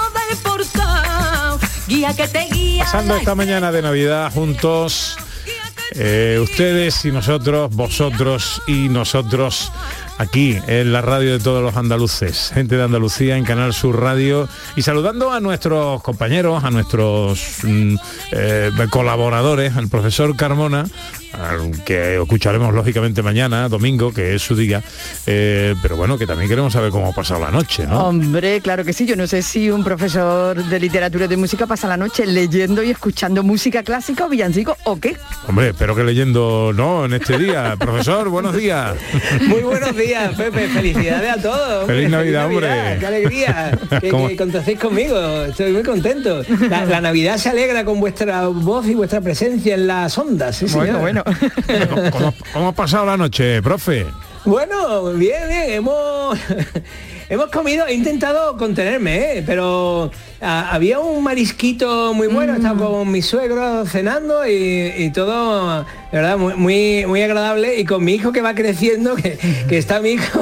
[0.42, 2.84] portal, guía que te guía.
[2.84, 5.16] Pasando esta mañana de Navidad juntos,
[5.94, 9.72] eh, ustedes y nosotros, vosotros y nosotros,
[10.18, 14.48] aquí en la radio de todos los andaluces, gente de Andalucía en Canal Sur Radio
[14.76, 17.96] y saludando a nuestros compañeros, a nuestros mm,
[18.32, 20.84] eh, colaboradores, al profesor Carmona,
[21.84, 24.82] que escucharemos lógicamente mañana, domingo, que es su día,
[25.26, 28.08] eh, pero bueno, que también queremos saber cómo ha pasado la noche, ¿no?
[28.08, 29.06] Hombre, claro que sí.
[29.06, 32.82] Yo no sé si un profesor de literatura y de música pasa la noche leyendo
[32.82, 35.16] y escuchando música clásica o villancico o qué.
[35.48, 37.04] Hombre, espero que leyendo, ¿no?
[37.04, 37.76] En este día.
[37.78, 38.94] profesor, buenos días.
[39.46, 40.68] Muy buenos días, Pepe.
[40.68, 41.80] Felicidades a todos.
[41.82, 41.96] hombre.
[41.96, 42.68] Feliz Navidad, hombre.
[43.00, 44.10] Qué alegría que,
[44.64, 45.44] que conmigo.
[45.44, 46.42] Estoy muy contento.
[46.68, 50.56] La, la Navidad se alegra con vuestra voz y vuestra presencia en las ondas.
[50.56, 51.00] sí, Bueno, señor.
[51.00, 51.23] bueno.
[52.52, 54.06] ¿Cómo, ha pasado la noche, profe?
[54.44, 56.38] Bueno, bien, bien, hemos
[57.28, 59.42] hemos comido, he intentado contenerme, ¿eh?
[59.44, 60.10] pero
[60.44, 62.57] ah, había un marisquito muy bueno, Mm.
[62.57, 67.85] estaba con mi suegro cenando y, y todo, de verdad, muy, muy, muy agradable y
[67.85, 70.40] con mi hijo que va creciendo, que, que está mi hijo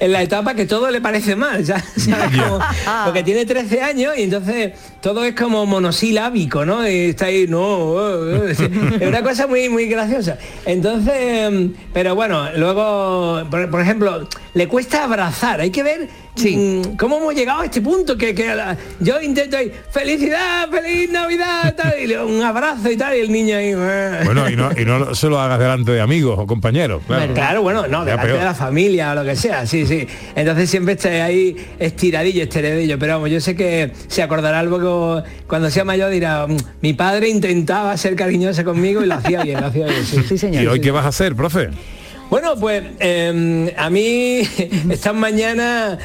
[0.00, 1.82] en la etapa que todo le parece mal, ya.
[2.38, 2.60] Como-
[3.04, 6.86] porque tiene 13 años y entonces todo es como monosilábico, ¿no?
[6.88, 8.58] Y está ahí, no, oh, oh, es
[9.06, 10.38] una cosa muy, muy graciosa.
[10.64, 16.96] Entonces, mm, pero bueno, luego, por, por ejemplo, le cuesta abrazar, hay que ver mm,
[16.98, 18.32] cómo hemos llegado a este punto, que,
[19.00, 23.32] yo intento ahí, felicidad, feliz Navidad, tal, y le- un abrazo y tal, y el
[23.32, 23.72] niño ahí...
[23.76, 24.20] eh.
[24.24, 27.32] Bueno, y no, y no se lo hagas delante de amigos o compañeros, claro.
[27.34, 28.38] Claro, bueno, no, delante peor.
[28.38, 30.06] de la familia o lo que sea, sí, sí.
[30.36, 35.70] Entonces siempre estoy ahí estiradillo, estiradillo, pero vamos, yo sé que se acordará luego, cuando
[35.70, 39.66] sea mayor dirá, "Mm, mi padre intentaba ser cariñoso conmigo y lo hacía bien, lo
[39.66, 40.22] hacía bien, sí.
[40.28, 40.62] Sí, señor.
[40.62, 41.68] ¿Y hoy qué vas a hacer, profe?
[42.30, 44.40] Bueno, pues eh, a mí
[44.90, 45.98] esta mañana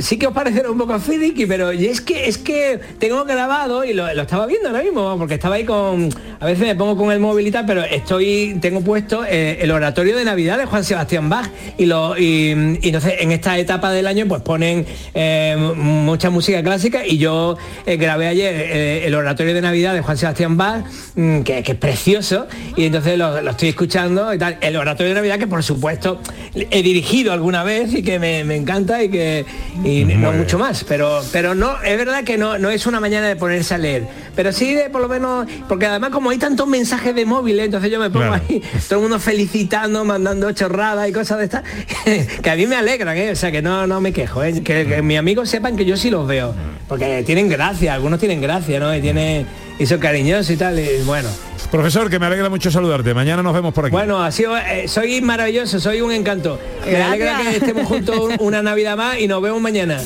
[0.00, 3.92] sí que os parecerá un poco friki, pero es que es que tengo grabado y
[3.92, 6.08] lo, estaba viendo ahora mismo, porque estaba ahí con.
[6.40, 9.70] A veces me pongo con el móvil y tal, pero estoy, tengo puesto eh, el
[9.70, 14.06] oratorio de Navidad de Juan Sebastián Bach y lo y, entonces en esta etapa del
[14.06, 19.60] año pues ponen eh, mucha música clásica y yo eh, grabé ayer el oratorio de
[19.60, 24.38] Navidad de Juan Sebastián Bach, mm, que, es precioso, y entonces lo, estoy escuchando y
[24.38, 24.58] tal.
[24.60, 26.20] El oratorio de Navidad que por supuesto
[26.54, 29.44] he dirigido alguna vez y que me encanta y que
[29.82, 30.38] y no bien.
[30.38, 30.84] mucho más.
[30.84, 34.06] Pero, pero no, es verdad que no, no es una mañana de ponerse a leer.
[34.36, 37.90] Pero sí de por lo menos, porque además como hay tantos mensajes de móviles, entonces
[37.90, 38.42] yo me pongo Claro.
[38.48, 41.62] ahí, todo el mundo felicitando, mandando chorradas y cosas de estas,
[42.42, 43.30] que a mí me alegran, ¿eh?
[43.32, 44.62] o sea que no, no me quejo, ¿eh?
[44.62, 46.54] que, que mis amigos sepan que yo sí los veo,
[46.88, 48.94] porque tienen gracia, algunos tienen gracia, ¿no?
[48.94, 49.46] Y tienen,
[49.78, 51.28] y son cariñosos y tal, y bueno.
[51.70, 53.14] Profesor, que me alegra mucho saludarte.
[53.14, 53.92] Mañana nos vemos por aquí.
[53.92, 56.60] Bueno, ha sido, eh, soy maravilloso, soy un encanto.
[56.84, 57.08] Me Gracias.
[57.08, 59.98] alegra que estemos juntos un- una Navidad más y nos vemos mañana.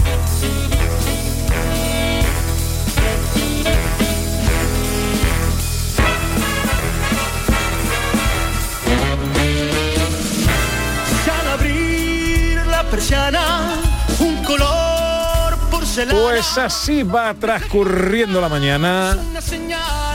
[16.06, 19.16] Pues así va transcurriendo la mañana.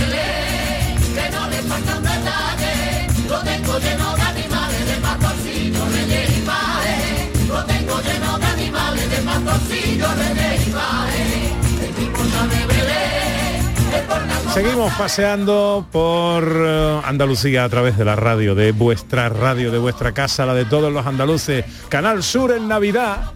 [14.53, 20.11] Seguimos paseando por eh, Andalucía a través de la radio, de vuestra radio, de vuestra
[20.11, 21.63] casa, la de todos los andaluces.
[21.87, 23.31] Canal Sur en Navidad.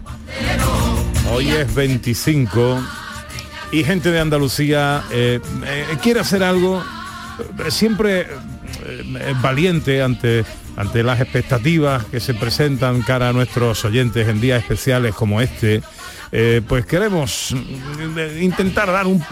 [1.32, 2.84] Hoy es 25
[3.72, 6.84] y gente de Andalucía eh, eh, quiere hacer algo
[7.70, 8.26] siempre
[9.40, 10.44] valiente ante
[10.76, 15.82] ante las expectativas que se presentan cara a nuestros oyentes en días especiales como este.
[16.32, 19.22] eh, pues queremos mm, eh, intentar dar un-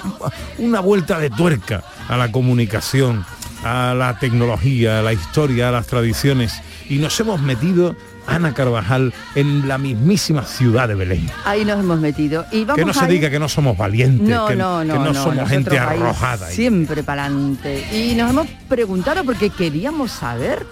[0.58, 3.24] una vuelta de tuerca a la comunicación,
[3.64, 6.54] a la tecnología, a la historia, a las tradiciones.
[6.88, 7.96] Y nos hemos metido,
[8.28, 11.28] Ana Carvajal, en la mismísima ciudad de Belén.
[11.44, 12.46] Ahí nos hemos metido.
[12.52, 14.84] Y vamos Que no a se ir- diga que no somos valientes, No, que, no,
[14.84, 16.48] no, que no, no, somos gente arrojada.
[16.48, 17.84] Siempre para adelante.
[17.92, 20.64] Y nos hemos preguntado porque queríamos saber,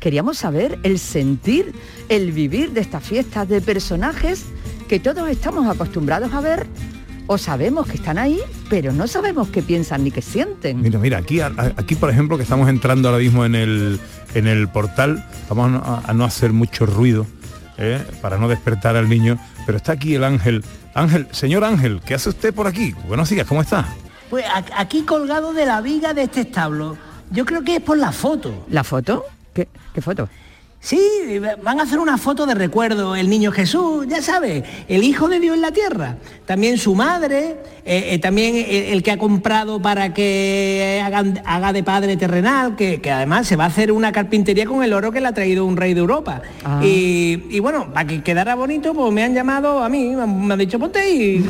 [0.00, 1.72] queríamos saber el sentir,
[2.08, 4.46] el vivir de estas fiestas de personajes
[4.88, 6.66] que todos estamos acostumbrados a ver
[7.26, 10.80] o sabemos que están ahí, pero no sabemos qué piensan ni qué sienten.
[10.80, 14.00] Mira, mira, aquí, aquí por ejemplo, que estamos entrando ahora mismo en el,
[14.34, 17.26] en el portal, vamos a no, a- a no hacer mucho ruido
[17.78, 18.04] ¿eh?
[18.20, 20.64] para no despertar al niño, pero está aquí el ángel.
[20.92, 22.94] Ángel, señor Ángel, ¿qué hace usted por aquí?
[23.06, 23.86] Buenos días, ¿cómo está?
[24.28, 24.44] Pues
[24.76, 26.96] aquí colgado de la viga de este establo.
[27.30, 28.66] Yo creo que es por la foto.
[28.70, 29.24] ¿La foto?
[29.60, 30.26] ¿Qué, qué foto?
[30.82, 30.98] Sí,
[31.62, 35.38] van a hacer una foto de recuerdo, el niño Jesús, ya sabes, el Hijo de
[35.38, 36.16] Dios en la tierra.
[36.46, 41.74] También su madre, eh, eh, también el, el que ha comprado para que hagan- haga
[41.74, 45.12] de padre terrenal, que, que además se va a hacer una carpintería con el oro
[45.12, 46.40] que le ha traído un rey de Europa.
[46.64, 46.80] Ah.
[46.82, 50.22] Y, y bueno, para que quedara bonito, pues me han llamado a mí, me
[50.54, 51.42] han, dicho, ponte y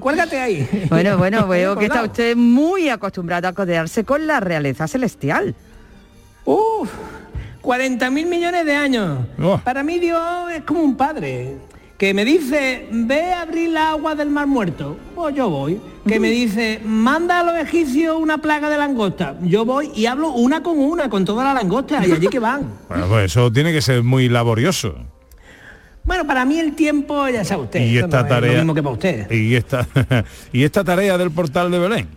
[0.00, 0.66] cuélgate ahí.
[0.88, 5.54] Bueno, bueno, veo que está usted muy acostumbrado a codearse con la realeza celestial.
[6.46, 6.88] Uf,
[7.60, 9.18] 40 mil millones de años.
[9.40, 9.58] Oh.
[9.58, 10.20] Para mí Dios
[10.52, 11.56] es como un padre
[12.00, 14.96] que me dice, ve a abrir la agua del mar muerto.
[15.14, 15.78] Pues yo voy.
[16.08, 19.36] Que me dice, manda a los egipcios una plaga de langosta.
[19.42, 22.62] Yo voy y hablo una con una, con todas las langostas, y allí que van.
[22.88, 24.94] Bueno, pues eso tiene que ser muy laborioso.
[26.02, 28.52] Bueno, para mí el tiempo, ya sabe usted, Y esta no es tarea.
[28.52, 29.30] lo mismo que para usted.
[29.30, 29.86] Y esta,
[30.54, 32.08] y esta tarea del portal de Belén.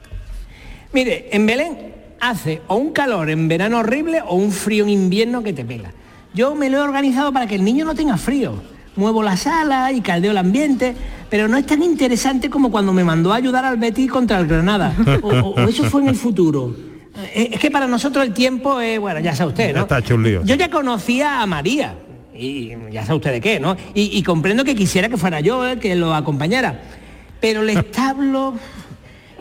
[0.94, 1.94] Mire, en Belén
[2.30, 5.92] hace o un calor en verano horrible o un frío en invierno que te pega.
[6.34, 8.54] Yo me lo he organizado para que el niño no tenga frío.
[8.96, 10.96] Muevo la sala y caldeo el ambiente,
[11.30, 14.48] pero no es tan interesante como cuando me mandó a ayudar al Betis contra el
[14.48, 14.94] Granada.
[15.24, 16.76] O, o- o eso fue en el futuro.
[17.36, 19.82] Eh, Es que para nosotros el tiempo es, bueno, ya sabe usted, Ya ¿no?
[19.82, 20.44] está hecho un lío.
[20.44, 21.96] Yo ya conocía a María,
[22.36, 23.76] y ya sabe usted de qué, ¿no?
[23.94, 26.80] Y, y comprendo que quisiera que fuera yo el que lo acompañara.
[27.40, 28.54] Pero el establo,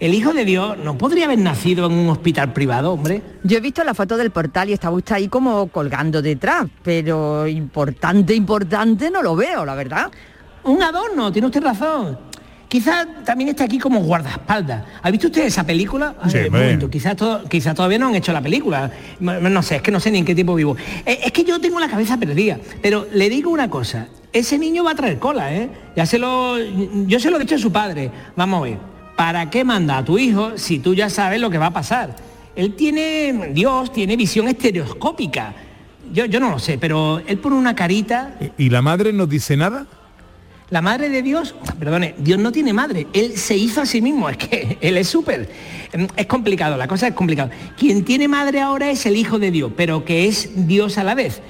[0.04, 3.22] el Hijo de Dios, no podría haber nacido en un hospital privado, hombre.
[3.44, 7.46] Yo he visto la foto del portal y estaba usted ahí como colgando detrás, pero
[7.46, 10.10] importante, importante no lo veo, la verdad.
[10.64, 12.18] Un adorno, tiene usted razón.
[12.66, 14.82] Quizás también está aquí como guardaespaldas.
[15.02, 16.14] ¿Ha visto usted esa película?
[16.28, 16.38] Sí,
[16.90, 18.90] quizás to- quizás todavía no han hecho la película.
[19.20, 20.74] No no sé, es que no sé ni en qué tiempo vivo.
[21.04, 22.58] Eh, es que yo tengo la cabeza perdida.
[22.80, 25.68] Pero le digo una cosa, ese niño va a traer cola, ¿eh?
[25.94, 26.56] Ya se lo.
[27.06, 28.10] Yo se lo he dicho a su padre.
[28.36, 28.91] Vamos a ver.
[29.16, 32.16] ¿Para qué manda a tu hijo si tú ya sabes lo que va a pasar?
[32.56, 33.50] Él tiene.
[33.52, 35.54] Dios tiene visión estereoscópica.
[36.12, 39.56] Yo, yo no lo sé, pero él pone una carita ¿Y la madre nos dice
[39.56, 39.86] nada?
[40.68, 44.30] la madre de Dios, perdone, Dios no tiene madre, Él se hizo a sí mismo,
[44.30, 45.50] es que Él es súper.
[45.92, 47.50] Em, Es complicado, la cosa es complicada.
[47.76, 51.14] Quien tiene madre ahora es el Hijo de Dios, pero que es Dios a la
[51.14, 51.42] vez.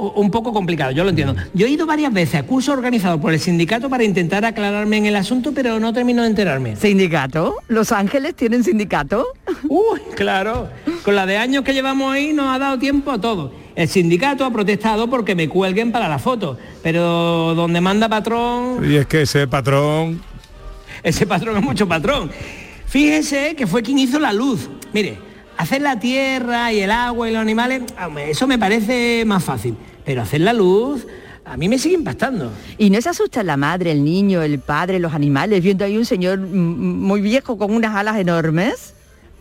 [0.00, 1.36] Un poco complicado, yo lo entiendo.
[1.52, 5.04] Yo he ido varias veces a cursos organizados por el sindicato para intentar aclararme en
[5.04, 6.74] el asunto, pero no termino de enterarme.
[6.76, 7.56] ¿Sindicato?
[7.68, 9.26] ¿Los Ángeles tienen sindicato?
[9.68, 10.70] Uy, claro.
[11.04, 13.52] Con la de años que llevamos ahí nos ha dado tiempo a todo.
[13.76, 18.90] El sindicato ha protestado porque me cuelguen para la foto, pero donde manda patrón...
[18.90, 20.22] Y es que ese patrón...
[21.02, 22.30] Ese patrón es mucho patrón.
[22.86, 24.68] Fíjese que fue quien hizo la luz.
[24.92, 25.18] Mire,
[25.60, 27.82] hacer la tierra y el agua y los animales,
[28.26, 29.76] eso me parece más fácil.
[30.04, 31.06] Pero hacer la luz,
[31.44, 32.50] a mí me sigue impactando.
[32.78, 36.06] ¿Y no se asusta la madre, el niño, el padre, los animales, viendo ahí un
[36.06, 38.94] señor muy viejo con unas alas enormes?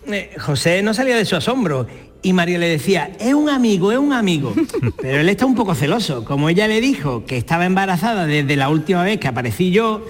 [0.07, 1.87] Eh, José no salía de su asombro
[2.21, 4.53] Y María le decía, es un amigo, es un amigo.
[5.01, 6.25] Pero él está un poco celoso.
[6.25, 10.05] Como ella le dijo que estaba embarazada desde la última vez que aparecí yo,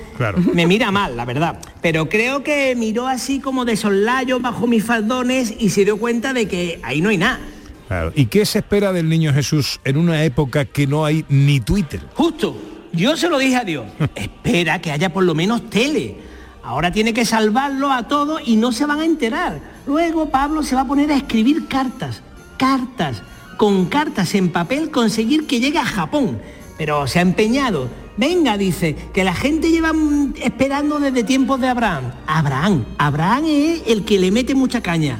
[0.53, 1.59] me mira mal, la verdad.
[1.81, 6.33] Pero creo que miró así como de soslayo bajo mis faldones y se dio cuenta
[6.33, 7.39] de que ahí no hay nada.
[7.87, 8.11] Claro.
[8.15, 12.01] ¿Y qué se espera del niño Jesús en una época que no hay ni Twitter?
[12.15, 12.55] Justo,
[12.91, 13.85] yo se lo dije a Dios.
[14.15, 16.17] Espera que haya por lo menos tele.
[16.63, 19.59] Ahora tiene que salvarlo a todos y no se van a enterar.
[19.89, 22.21] Luego Pablo se va a poner a escribir cartas,
[22.59, 23.23] cartas,
[23.57, 26.39] con cartas en papel conseguir que llegue a Japón.
[26.77, 27.89] Pero se ha empeñado.
[28.15, 32.03] Venga, dice, que la gente lleva mm, esperando desde tiempos de Abraham.
[32.27, 35.19] Abraham, Abraham es el que le mete mucha caña.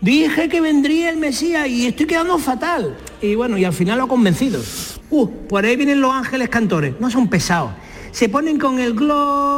[0.00, 2.96] Dije que vendría el Mesías y estoy quedando fatal.
[3.22, 4.60] Y bueno, y al final lo ha convencido.
[5.10, 6.96] Uh, por ahí vienen los ángeles cantores.
[6.98, 7.70] No son pesados.
[8.14, 9.50] Se ponen con el gloria.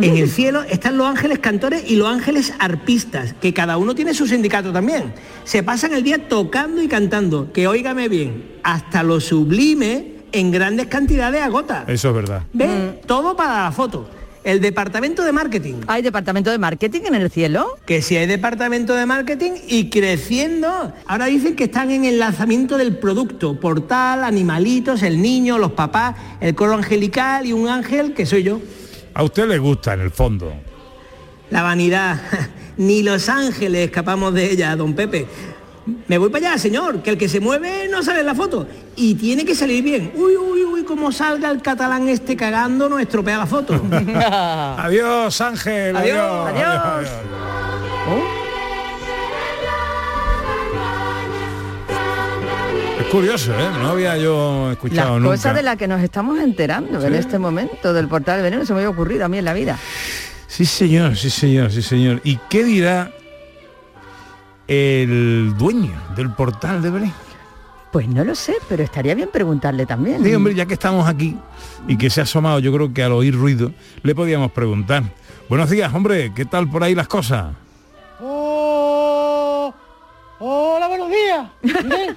[0.00, 4.14] En el cielo están los ángeles cantores y los ángeles arpistas, que cada uno tiene
[4.14, 5.12] su sindicato también.
[5.42, 10.86] Se pasan el día tocando y cantando, que óigame bien, hasta lo sublime en grandes
[10.86, 11.84] cantidades agota.
[11.88, 12.44] Eso es verdad.
[12.52, 13.00] ¿Ve?
[13.06, 14.08] Todo para la foto.
[14.46, 15.74] El departamento de marketing.
[15.88, 17.80] ¿Hay departamento de marketing en el cielo?
[17.84, 20.92] Que si hay departamento de marketing y creciendo.
[21.04, 23.58] Ahora dicen que están en el lanzamiento del producto.
[23.58, 28.60] Portal, animalitos, el niño, los papás, el coro angelical y un ángel que soy yo.
[29.14, 30.54] A usted le gusta en el fondo.
[31.50, 32.20] La vanidad.
[32.76, 35.26] Ni los ángeles escapamos de ella, don Pepe.
[36.08, 38.66] Me voy para allá, señor, que el que se mueve no sale en la foto.
[38.96, 40.12] Y tiene que salir bien.
[40.16, 43.74] Uy, uy, uy, como salga el catalán este cagando, no estropea la foto.
[44.78, 45.96] adiós, Ángel.
[45.96, 47.08] Adiós, adiós.
[53.00, 53.68] Es curioso, ¿eh?
[53.80, 55.36] No había yo escuchado Las nunca.
[55.36, 58.72] cosas de las que nos estamos enterando en este momento del portal del veneno se
[58.72, 59.78] me había ocurrido a mí en la vida.
[60.48, 62.20] Sí, señor, sí, señor, sí, señor.
[62.24, 63.12] ¿Y qué dirá
[64.68, 67.12] el dueño del portal de Belén?
[67.92, 70.22] Pues no lo sé, pero estaría bien preguntarle también.
[70.22, 71.36] Sí, hombre, ya que estamos aquí
[71.88, 75.04] y que se ha asomado, yo creo que al oír ruido, le podíamos preguntar.
[75.48, 77.54] Buenos días, hombre, ¿qué tal por ahí las cosas?
[78.20, 79.72] Oh,
[80.40, 81.48] hola, buenos días.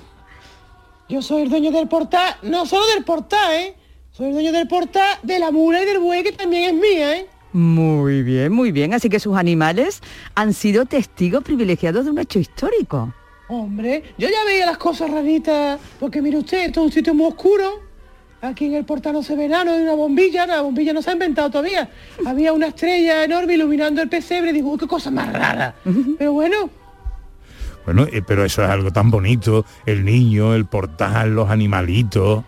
[1.09, 3.75] Yo soy el dueño del portal, no solo del portal, ¿eh?
[4.11, 7.17] Soy el dueño del portal de la mula y del buey, que también es mía,
[7.17, 7.29] ¿eh?
[7.53, 8.93] Muy bien, muy bien.
[8.93, 10.01] Así que sus animales
[10.35, 13.13] han sido testigos privilegiados de un hecho histórico.
[13.47, 17.27] Hombre, yo ya veía las cosas raritas, porque mire usted, esto es un sitio muy
[17.27, 17.81] oscuro.
[18.41, 21.01] Aquí en el portal no se ve nada, no hay una bombilla, la bombilla no
[21.01, 21.89] se ha inventado todavía.
[22.25, 25.75] Había una estrella enorme iluminando el pesebre, digo, qué cosa más rara.
[26.17, 26.69] Pero bueno,
[27.85, 32.43] Bueno, eh, pero eso es algo tan bonito, el niño, el portal, los animalitos.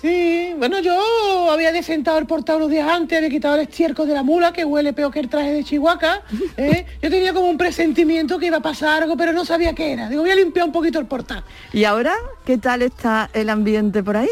[0.00, 4.12] Sí, bueno, yo había desentado el portal unos días antes, había quitado el estiércol de
[4.12, 6.22] la mula, que huele peor que el traje de Chihuahua.
[6.58, 6.84] ¿eh?
[7.00, 10.10] Yo tenía como un presentimiento que iba a pasar algo, pero no sabía qué era.
[10.10, 11.42] Digo, voy a limpiar un poquito el portal.
[11.72, 14.28] ¿Y ahora qué tal está el ambiente por ahí?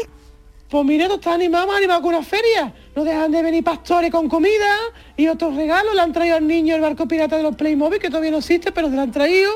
[0.69, 2.71] Pues mira, no está animado, más animado con una feria.
[2.95, 4.75] No dejan de venir pastores con comida
[5.17, 5.95] y otros regalos.
[5.95, 8.71] Le han traído al niño el barco pirata de los Playmobil, que todavía no existe,
[8.71, 9.51] pero se lo han traído.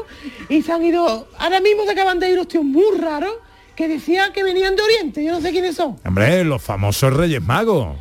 [0.49, 3.33] Y se han ido, ahora mismo se acaban de ir unos tíos muy raros
[3.79, 5.23] que decían que venían de Oriente.
[5.23, 5.95] Yo no sé quiénes son.
[6.05, 7.95] Hombre, los famosos Reyes Magos.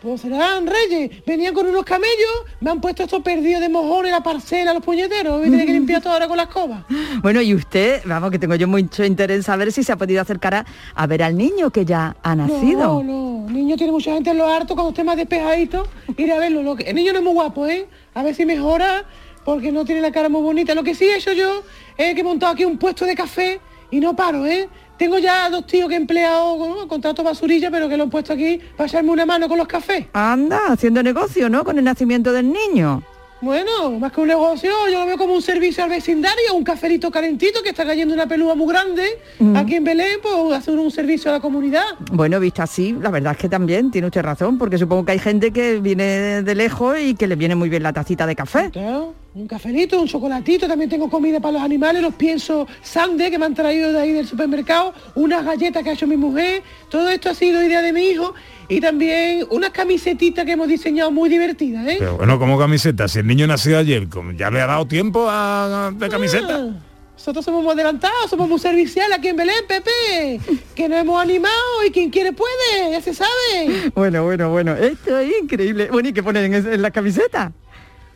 [0.00, 1.10] Pues serán reyes.
[1.26, 5.38] Venían con unos camellos, me han puesto estos perdidos de mojones, la parcela, los puñeteros.
[5.38, 6.86] A tener que limpiar todo ahora con la escoba.
[7.22, 10.22] Bueno, y usted, vamos, que tengo yo mucho interés en saber si se ha podido
[10.22, 10.64] acercar a,
[10.94, 13.02] a ver al niño que ya ha nacido.
[13.02, 16.32] No, no, el niño tiene mucha gente en lo harto, cuando esté más despejadito, ir
[16.32, 16.62] a verlo.
[16.62, 17.86] Lo que- el niño no es muy guapo, ¿eh?
[18.14, 19.04] A ver si mejora,
[19.44, 20.74] porque no tiene la cara muy bonita.
[20.74, 21.64] Lo que sí he hecho yo
[21.98, 23.60] es que he montado aquí un puesto de café
[23.90, 24.68] y no paro, ¿eh?
[24.98, 28.32] Tengo ya dos tíos que he empleado con contrato basurilla, pero que lo he puesto
[28.32, 30.06] aquí para echarme una mano con los cafés.
[30.12, 31.64] Anda, haciendo negocio, ¿no?
[31.64, 33.02] Con el nacimiento del niño.
[33.40, 37.08] Bueno, más que un negocio, yo lo veo como un servicio al vecindario, un cafelito
[37.12, 39.04] calentito que está cayendo una pelúa muy grande.
[39.38, 39.56] Mm.
[39.56, 41.84] Aquí en Belén, pues hacer un servicio a la comunidad.
[42.10, 45.20] Bueno, visto así, la verdad es que también tiene usted razón, porque supongo que hay
[45.20, 48.70] gente que viene de lejos y que le viene muy bien la tacita de café.
[48.72, 53.38] Claro, un cafelito, un chocolatito, también tengo comida para los animales, los pienso sande que
[53.38, 57.08] me han traído de ahí del supermercado, unas galletas que ha hecho mi mujer, todo
[57.08, 58.34] esto ha sido idea de mi hijo
[58.68, 61.96] y también unas camisetitas que hemos diseñado muy divertidas, ¿eh?
[61.98, 65.26] Pero bueno, como camiseta, si el niño nació ayer, como ¿ya le ha dado tiempo
[65.28, 66.56] a, de camiseta?
[66.56, 66.70] Ah,
[67.14, 70.40] Nosotros somos muy adelantados, somos muy serviciales aquí en Belén, Pepe,
[70.74, 71.52] que nos hemos animado
[71.86, 73.92] y quien quiere puede, ya se sabe.
[73.94, 75.88] Bueno, bueno, bueno, esto es increíble.
[75.92, 77.52] Bueno, ¿y qué ponen en, en la camiseta?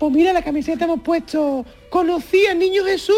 [0.03, 3.15] Pues mira, la camiseta hemos puesto, conocí al niño Jesús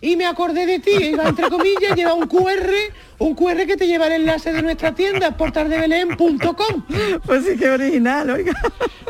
[0.00, 2.72] y me acordé de ti, iba entre comillas, lleva un QR,
[3.18, 6.84] un QR que te lleva el enlace de nuestra tienda, portaldebelén.com.
[7.26, 8.54] Pues sí, qué original, oiga.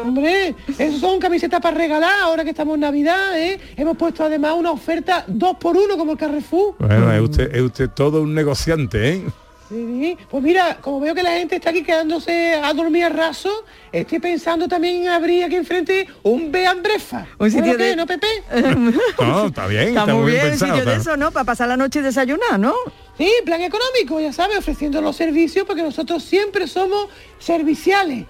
[0.03, 3.61] Hombre, esos son camisetas para regalar ahora que estamos en Navidad, ¿eh?
[3.77, 6.75] Hemos puesto además una oferta dos por uno como el Carrefour.
[6.81, 9.23] Bueno, es usted, es usted todo un negociante, ¿eh?
[9.73, 13.65] Sí, pues mira, como veo que la gente está aquí quedándose a dormir a raso,
[13.91, 17.27] estoy pensando también en abrir aquí enfrente un Bean Brefa.
[17.39, 18.27] Un sitio ¿Bueno qué, de- ¿No, Pepe?
[19.19, 20.75] No, está bien, Está, está, muy bien, pensado.
[20.77, 21.31] sitio de eso, ¿no?
[21.33, 22.75] Para pasar la noche y desayunar, ¿no?
[23.17, 27.07] Sí, plan económico, ya sabes, ofreciendo los servicios porque nosotros siempre somos
[27.39, 28.27] serviciales.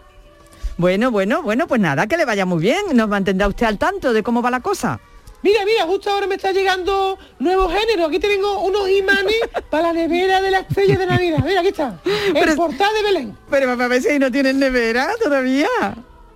[0.76, 2.78] Bueno, bueno, bueno, pues nada, que le vaya muy bien.
[2.94, 5.00] Nos mantendrá usted al tanto de cómo va la cosa.
[5.42, 8.06] Mira, mira, justo ahora me está llegando nuevo género.
[8.06, 9.34] Aquí tengo unos imanes
[9.70, 11.38] para la nevera de la estrella de Navidad.
[11.44, 12.00] Mira, aquí está.
[12.04, 13.36] El Pero- portal de Belén.
[13.50, 15.68] Pero vamos a ver si ahí no tienen nevera todavía.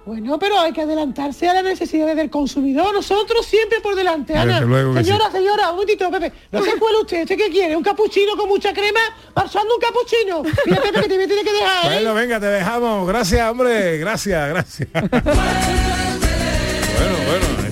[0.05, 2.95] Bueno, pero hay que adelantarse a las necesidades del consumidor.
[2.95, 4.61] Nosotros siempre por delante, Ana.
[4.61, 6.33] Luego señora, señora, un momentito, Pepe.
[6.53, 7.23] No se cuele usted.
[7.23, 7.77] ¿Usted qué quiere?
[7.77, 9.01] ¿Un capuchino con mucha crema?
[9.35, 10.43] Pasando un capuchino.
[10.65, 11.95] Mira, Pepe, que te tiene que dejar, ¿eh?
[11.97, 13.09] Bueno, venga, te dejamos.
[13.09, 13.99] Gracias, hombre.
[13.99, 14.89] Gracias, gracias.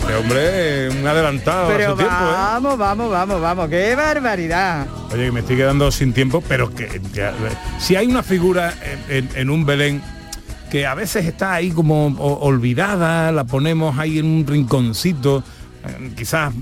[0.07, 2.33] este hombre es un adelantado a Pero su tiempo, ¿eh?
[2.33, 3.69] vamos, vamos, vamos, vamos.
[3.69, 4.87] ¡Qué barbaridad!
[5.13, 7.33] Oye, que me estoy quedando sin tiempo, pero que ya-
[7.79, 8.75] si hay una figura
[9.09, 10.03] en, en- en un Belén
[10.71, 15.43] que a veces está ahí como olvidada, la ponemos ahí en un rinconcito,
[15.87, 16.53] eh, quizás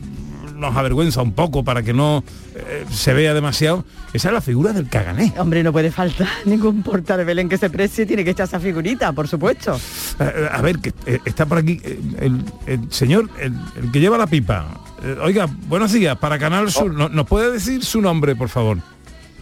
[0.62, 3.84] nos avergüenza un poco para que no eh, se vea demasiado,
[4.14, 5.34] esa es la figura del cagané.
[5.36, 8.58] Hombre, no puede faltar ningún portal de Belén que se precie, tiene que echar esa
[8.60, 9.78] figurita, por supuesto.
[10.20, 13.52] Eh, A ver, que eh, está por aquí eh, el, el señor, el,
[13.82, 14.66] el que lleva la pipa.
[15.04, 18.78] Eh, Oiga, buenos días, para Canal Sur, ¿no- ¿nos puede decir su nombre, por favor?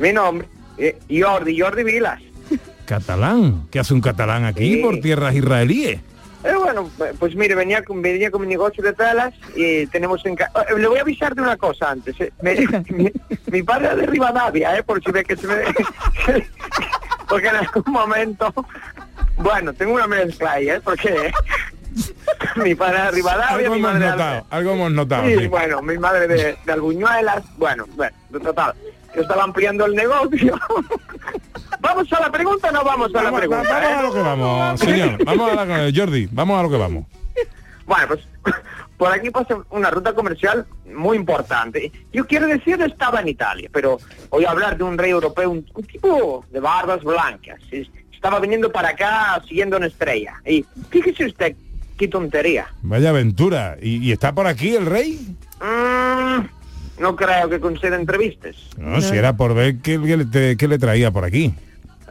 [0.01, 0.49] Mi nombre,
[0.79, 2.21] eh, Jordi, Jordi Vilas.
[2.87, 3.66] Catalán.
[3.71, 4.81] ¿Qué hace un catalán aquí Sí.
[4.83, 6.01] por tierras israelíes?
[6.43, 6.88] Eh, bueno,
[7.18, 10.78] pues- mire, venía con, venía con mi negocio de telas y tenemos en ca- Eh,
[10.78, 12.18] Le voy a avisar de una cosa antes.
[12.20, 12.32] eh.
[12.41, 12.55] Me-
[12.91, 13.12] mi,
[13.47, 14.82] mi padre es de Rivadavia, ¿eh?
[14.82, 15.57] Por si ve que se me...
[17.28, 18.53] Porque en algún momento...
[19.36, 20.80] Bueno, tengo una mezcla ahí, ¿eh?
[20.82, 21.32] Porque
[22.57, 25.24] mi padre de Rivadavia, Algo mi hemos madre es notado, algo hemos notado.
[25.28, 25.47] Sí, sí.
[25.49, 28.74] bueno, mi madre de, de Albuñuelas, bueno, bueno, total.
[29.14, 30.59] Yo estaba ampliando el negocio.
[31.81, 33.62] ¿Vamos a la pregunta o no vamos a la Vamos, pregunta?
[33.72, 33.95] vamos eh?
[33.95, 35.24] a lo que vamos, señor.
[35.24, 37.05] Vamos a la Jordi, vamos a lo que vamos.
[37.87, 38.20] Bueno, pues
[38.99, 41.91] por aquí pasa una ruta comercial muy importante.
[42.12, 43.99] Yo quiero decir, estaba en Italia, pero
[44.31, 47.61] voy a hablar de un rey europeo, un, un tipo de barbas blancas.
[47.70, 50.35] Es- Estaba viniendo para acá siguiendo una estrella.
[50.45, 51.57] Y fíjese usted,
[51.97, 52.66] qué tontería.
[52.83, 53.78] Vaya aventura.
[53.81, 55.18] ¿Y, y está por aquí el rey?
[55.59, 58.57] Mm, no creo que conceda entrevistas.
[58.76, 59.99] No, si era por ver qué,
[60.59, 61.55] qué le traía por aquí.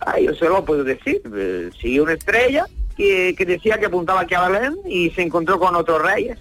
[0.05, 1.21] Ay, yo se lo puedo decir.
[1.35, 2.65] Eh, Siguió una estrella
[2.97, 6.37] que, que decía que apuntaba aquí a Belén y se encontró con otros reyes.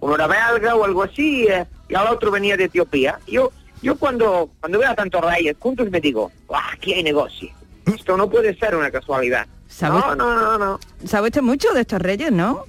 [0.00, 3.18] Uno era belga o algo así eh, y al otro venía de Etiopía.
[3.26, 3.52] Yo
[3.82, 7.50] yo cuando cuando veo a tantos reyes juntos me digo, "Ah, aquí hay negocio.
[7.86, 9.46] Esto no puede ser una casualidad.
[9.68, 9.98] ¿Sabe?
[10.00, 10.80] No, no, no, no.
[11.06, 12.64] ¿Sabe usted mucho de estos reyes, no?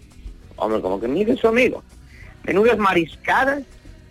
[0.56, 1.84] Hombre, como que mire su amigo.
[2.44, 3.64] Menudas mariscadas,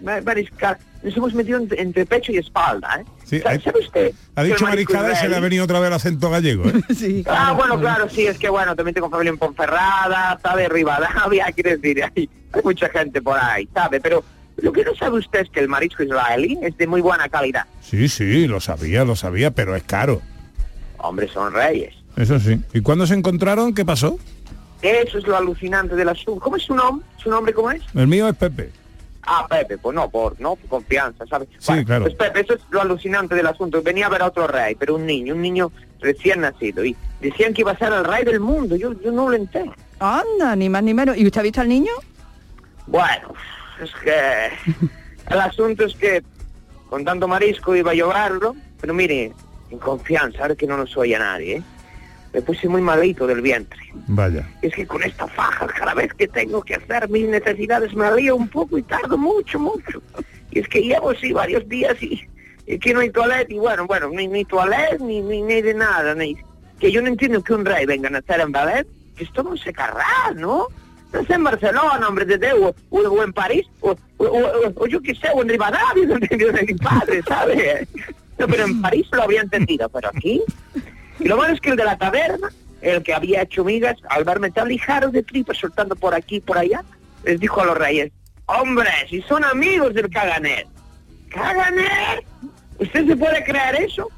[0.02, 0.78] ma- mariscadas.
[1.02, 3.04] Nos hemos metido entre, entre pecho y espalda, ¿eh?
[3.24, 4.12] Sí, ¿Sabe, usted?
[4.34, 6.68] Ha dicho mariscada y se le ha venido otra vez el acento gallego.
[6.68, 6.72] ¿eh?
[6.94, 11.46] sí, Ah, bueno, claro, sí, es que bueno, también tengo familia en Ponferrada, sabe, Rivadavia,
[11.54, 14.22] quiere decir, hay, hay mucha gente por ahí, sabe, pero
[14.58, 17.64] lo que no sabe usted es que el marisco israelí es de muy buena calidad.
[17.80, 20.20] Sí, sí, lo sabía, lo sabía, pero es caro.
[20.98, 21.94] Hombre, son reyes.
[22.16, 22.60] Eso sí.
[22.74, 23.72] ¿Y cuándo se encontraron?
[23.74, 24.18] ¿Qué pasó?
[24.82, 26.40] Eso es lo alucinante del asunto.
[26.40, 27.06] ¿Cómo es su nombre?
[27.16, 27.82] ¿Su nombre cómo es?
[27.94, 28.70] El mío es Pepe.
[29.22, 31.48] Ah, Pepe, pues no, por no por confianza, ¿sabes?
[31.58, 32.04] Sí, claro.
[32.04, 33.82] Pues Pepe, eso es lo alucinante del asunto.
[33.82, 36.84] Venía a ver a otro rey, pero un niño, un niño recién nacido.
[36.84, 38.76] Y decían que iba a ser el rey del mundo.
[38.76, 39.74] Yo, yo no lo entiendo.
[39.98, 41.16] Anda, ni más ni menos.
[41.16, 41.92] ¿Y usted ha visto al niño?
[42.86, 43.34] Bueno,
[43.82, 44.50] es que
[45.34, 46.22] el asunto es que
[46.88, 49.32] con tanto marisco iba a llevarlo, pero mire,
[49.70, 51.62] en confianza, ahora que no nos oye nadie, ¿eh?
[52.32, 53.80] Me puse muy malito del vientre.
[54.06, 54.48] Vaya.
[54.62, 58.36] Es que con esta faja, cada vez que tengo que hacer mis necesidades, me lío
[58.36, 60.02] un poco y tardo mucho, mucho.
[60.50, 62.20] Y es que llevo así varios días y,
[62.66, 65.74] y que no hay toilet, y bueno, bueno, ni, ni toilet, ni, ni, ni de
[65.74, 66.36] nada, ni...
[66.78, 69.56] Que yo no entiendo que un rey venga a nacer en ballet, que esto no
[69.56, 70.66] se querrá, ¿no?
[71.12, 75.02] No sé en Barcelona, hombre de Dios, o, en París, o, o- o- o yo
[75.02, 77.88] qué sé, o en Rivadavia, donde mi padre, ¿sabes?
[78.38, 80.40] No, pero en París lo habría entendido, pero aquí...
[81.20, 82.50] Y lo malo es que el de la taberna,
[82.80, 86.40] el que había hecho migas, al verme tan ligero de tripas soltando por aquí y
[86.40, 86.82] por allá,
[87.24, 88.10] les dijo a los reyes,
[88.46, 90.66] hombre, si son amigos del Caganet.
[91.28, 92.24] ¿Caganet?
[92.78, 94.08] ¿Usted se puede creer eso?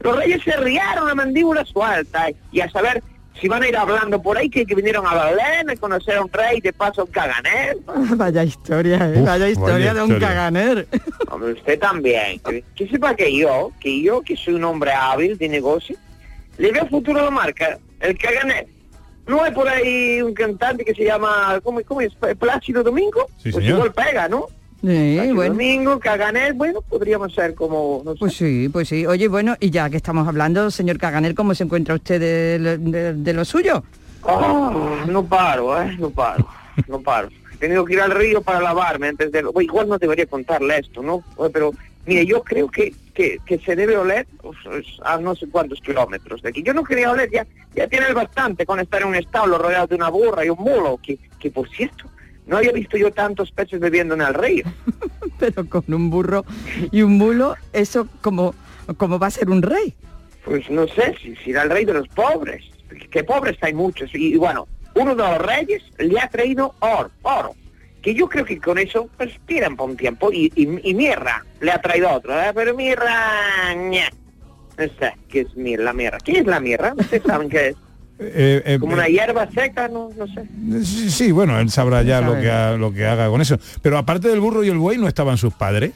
[0.00, 3.02] Los reyes se riaron a mandíbula suelta y a saber
[3.40, 6.22] si van a ir hablando por ahí que, que vinieron a Belén a conocer a
[6.22, 7.76] un rey, de paso un caganer.
[8.16, 9.20] Vaya historia, ¿eh?
[9.20, 10.28] Uf, vaya historia vaya de un historia.
[10.28, 10.88] caganer.
[11.30, 12.40] Hombre, usted también.
[12.40, 15.96] Que, que sepa que yo, que yo, que soy un hombre hábil de negocio,
[16.58, 18.66] le veo futuro a la marca, el caganer.
[19.26, 22.12] No hay por ahí un cantante que se llama, ¿cómo, cómo es?
[22.38, 23.26] Plácido Domingo.
[23.36, 23.78] Sí, pues señor.
[23.86, 24.46] igual pega, ¿no?
[24.80, 25.52] Sí, bueno.
[25.54, 28.18] Domingo, caganer, bueno, podríamos ser como, no sé.
[28.20, 29.04] Pues sí, pues sí.
[29.06, 33.14] Oye, bueno, y ya que estamos hablando, señor Caganer, ¿cómo se encuentra usted de, de-
[33.14, 33.82] de lo suyo?
[34.24, 35.96] Ah, no paro, ¿eh?
[35.98, 36.48] No paro,
[36.86, 37.28] no paro.
[37.52, 39.42] He tenido que ir al río para lavarme antes de...
[39.60, 41.24] Igual no debería contarle esto, ¿no?
[41.52, 41.72] Pero,
[42.08, 44.56] mire, yo creo que, que, que se debe oler pues,
[45.04, 46.62] a no sé cuántos kilómetros de aquí.
[46.62, 49.86] Yo no quería oler, ya, ya tiene el bastante con estar en un establo rodeado
[49.86, 52.10] de una burra y un mulo, que, que por cierto,
[52.46, 54.64] no había visto yo tantos peces bebiendo en el río.
[55.38, 56.44] Pero con un burro
[56.90, 58.54] y un mulo, eso como,
[58.96, 59.94] como va a ser un rey.
[60.44, 62.64] Pues no sé, si, si era el rey de los pobres.
[63.10, 64.10] Que pobres hay muchos.
[64.14, 67.54] Y, bueno, uno de los reyes le ha traído oro, oro.
[68.02, 70.30] Que yo creo que con eso pues tiran por un tiempo.
[70.32, 72.32] Y, y, y mirra le ha traído otro.
[72.40, 72.52] ¿eh?
[72.54, 74.08] Pero mirra, ña.
[74.78, 76.18] no sé qué es mir- la mirra.
[76.18, 76.94] ¿Qué es la mirra?
[76.96, 77.76] ¿Ustedes saben qué es?
[78.20, 80.42] Eh, eh, Como una hierba seca, no, no sé.
[80.84, 83.58] Sí, sí, bueno, él sabrá ya lo que, ha- lo que haga con eso.
[83.80, 85.92] Pero aparte del burro y el buey, ¿no estaban sus padres?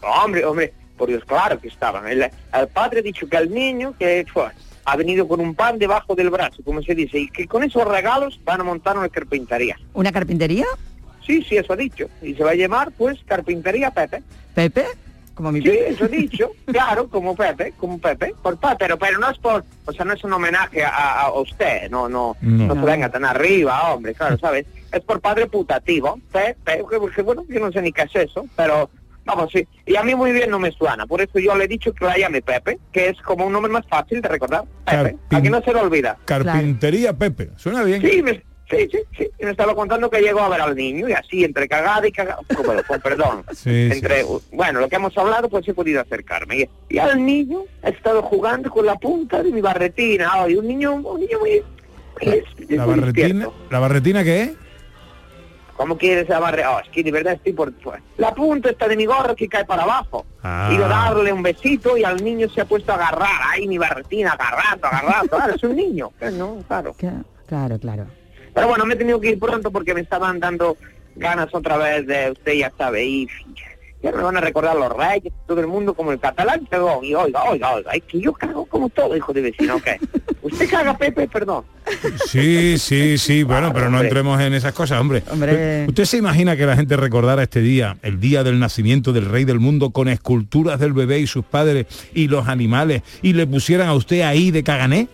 [0.00, 2.06] Hombre, hombre, por Dios, claro que estaban.
[2.08, 4.46] El, el padre ha dicho que al niño que fue,
[4.84, 7.84] ha venido con un pan debajo del brazo, como se dice, y que con esos
[7.86, 9.76] regalos van a montar una carpintería.
[9.92, 10.64] ¿Una carpintería?
[11.26, 12.06] Sí, sí, eso ha dicho.
[12.22, 14.22] Y se va a llamar, pues, Carpintería Pepe.
[14.54, 14.84] ¿Pepe?
[15.34, 15.88] Como mi Sí, Pepe.
[15.90, 16.50] eso ha dicho.
[16.66, 18.34] claro, como Pepe, como Pepe.
[18.42, 21.32] Por pa, pero, pero no es por, o sea, no es un homenaje a, a
[21.40, 22.74] usted, no, no, No.
[22.74, 24.66] no, se venga tan arriba, hombre, claro, ¿sabes?
[24.92, 28.46] Es por padre putativo, Pepe, que, que, bueno, yo no sé ni qué es eso,
[28.56, 28.90] pero,
[29.34, 29.66] vamos, sí.
[29.86, 32.04] Y a mí muy bien no me suena, por eso yo le he dicho que
[32.04, 34.64] la llame Pepe, que es como un nombre más fácil de recordar.
[34.84, 36.18] Pepe, a que no se lo olvida.
[36.24, 37.50] Carpintería Pepe.
[37.56, 38.00] Suena bien.
[38.02, 39.30] Sí, me, sí, sí, sí.
[39.38, 42.12] Y me estaba contando que llegó a ver al niño y así, entre cagada y
[42.12, 43.44] cagada, bueno, con perdón.
[43.54, 46.60] Sí, entre, bueno, lo que hemos hablado, pues he podido acercarme.
[46.60, 50.30] Y, y al niño he estado jugando con la punta de mi barretina.
[50.32, 51.62] Ay, un niño, un niño muy...
[52.68, 53.54] La muy barretina, despierto.
[53.70, 54.50] ¿La barretina qué es?
[55.80, 56.38] ¿Cómo quieres la?
[56.68, 57.72] Oh, es que de verdad estoy por...
[57.72, 60.26] pues, La punta está de mi gorro que cae para abajo.
[60.42, 60.68] Ah.
[60.70, 63.40] He ido a darle un besito y al niño se ha puesto a agarrar.
[63.48, 65.36] Ahí mi barretina, agarrando, agarrando.
[65.38, 66.12] Claro, es un niño.
[66.20, 66.94] Eh, No, claro.
[67.46, 68.06] Claro, claro.
[68.52, 70.76] Pero bueno, me he tenido que ir pronto porque me estaban dando
[71.16, 73.26] ganas otra vez de, usted ya sabe, y
[74.02, 77.04] ya me van a recordar los reyes, todo el mundo como el catalán cagón.
[77.04, 79.88] Y oiga, oiga, oiga, es que yo cago como todo, hijo de vecino, ¿ok?
[80.42, 81.64] Usted caga, Pepe, perdón.
[82.26, 85.22] Sí, sí, sí, bueno, pero no entremos en esas cosas, hombre.
[85.30, 85.84] Hombre.
[85.86, 89.44] ¿Usted se imagina que la gente recordara este día, el día del nacimiento del rey
[89.44, 93.88] del mundo, con esculturas del bebé y sus padres y los animales, y le pusieran
[93.88, 95.08] a usted ahí de cagané?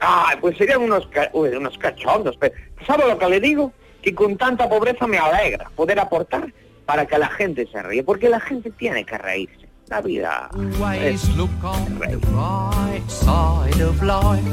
[0.00, 2.36] Ay, pues serían unos, ca- uy, unos cachondos.
[2.40, 2.54] Pero,
[2.86, 3.72] ¿Sabe lo que le digo?
[4.00, 6.50] Que con tanta pobreza me alegra poder aportar
[6.90, 9.68] para que la gente se ríe, porque la gente tiene que reírse.
[9.86, 10.48] La vida
[11.00, 11.22] es.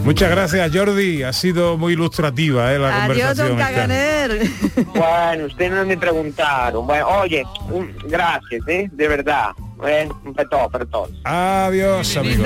[0.04, 1.24] Muchas gracias, Jordi.
[1.24, 2.78] Ha sido muy ilustrativa ¿eh?
[2.80, 3.60] la Adiós, don conversación.
[3.60, 3.74] esta.
[3.74, 4.50] Caganer.
[4.98, 6.86] Bueno, ustedes no me preguntaron.
[6.86, 8.88] Bueno, oye, un- gracias, ¿eh?
[8.92, 9.50] De verdad.
[9.88, 11.10] Eh, para todos.
[11.24, 12.44] Adiós, amigo.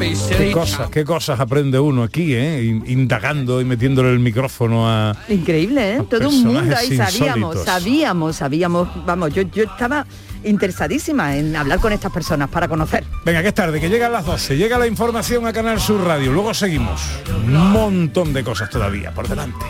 [0.00, 2.64] Qué cosas, qué cosas aprende uno aquí, ¿eh?
[2.64, 5.14] In- Indagando y metiéndole el micrófono a...
[5.28, 6.02] Increíble, ¿eh?
[6.08, 10.06] Todo un mundo ahí sabíamos, sabíamos, sabíamos, vamos, yo, yo estaba
[10.42, 13.04] interesadísima en hablar con estas personas para conocer.
[13.26, 14.56] Venga, que es tarde, que llegan las 12.
[14.56, 16.32] Llega la información a Canal Sur Radio.
[16.32, 17.02] Luego seguimos.
[17.46, 19.66] Un montón de cosas todavía por delante.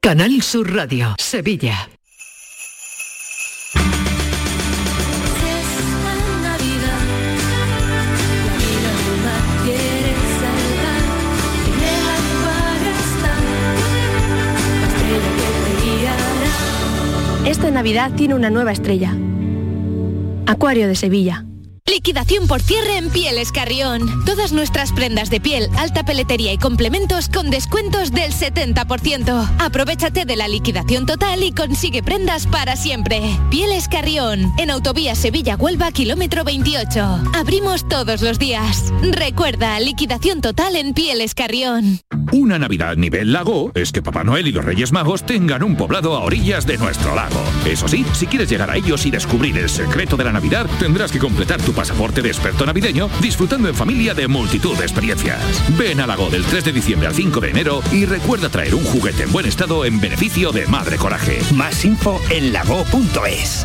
[0.00, 1.88] Canal Sur Radio, Sevilla.
[17.78, 19.14] Navidad tiene una nueva estrella.
[20.46, 21.47] Acuario de Sevilla.
[21.88, 24.24] Liquidación por cierre en Pieles Carrión.
[24.26, 29.56] Todas nuestras prendas de piel, alta peletería y complementos con descuentos del 70%.
[29.58, 33.22] Aprovechate de la liquidación total y consigue prendas para siempre.
[33.50, 37.22] Pieles Carrión, en Autovía Sevilla-Huelva, kilómetro 28.
[37.34, 38.92] Abrimos todos los días.
[39.00, 42.00] Recuerda, liquidación total en Pieles Carrión.
[42.32, 46.14] Una Navidad nivel lago es que Papá Noel y los Reyes Magos tengan un poblado
[46.14, 47.42] a orillas de nuestro lago.
[47.66, 51.10] Eso sí, si quieres llegar a ellos y descubrir el secreto de la Navidad, tendrás
[51.10, 55.62] que completar tu pasaporte de experto navideño disfrutando en familia de multitud de experiencias.
[55.78, 58.82] Ven a Lago del 3 de diciembre al 5 de enero y recuerda traer un
[58.82, 61.38] juguete en buen estado en beneficio de Madre Coraje.
[61.54, 63.64] Más info en lago.es.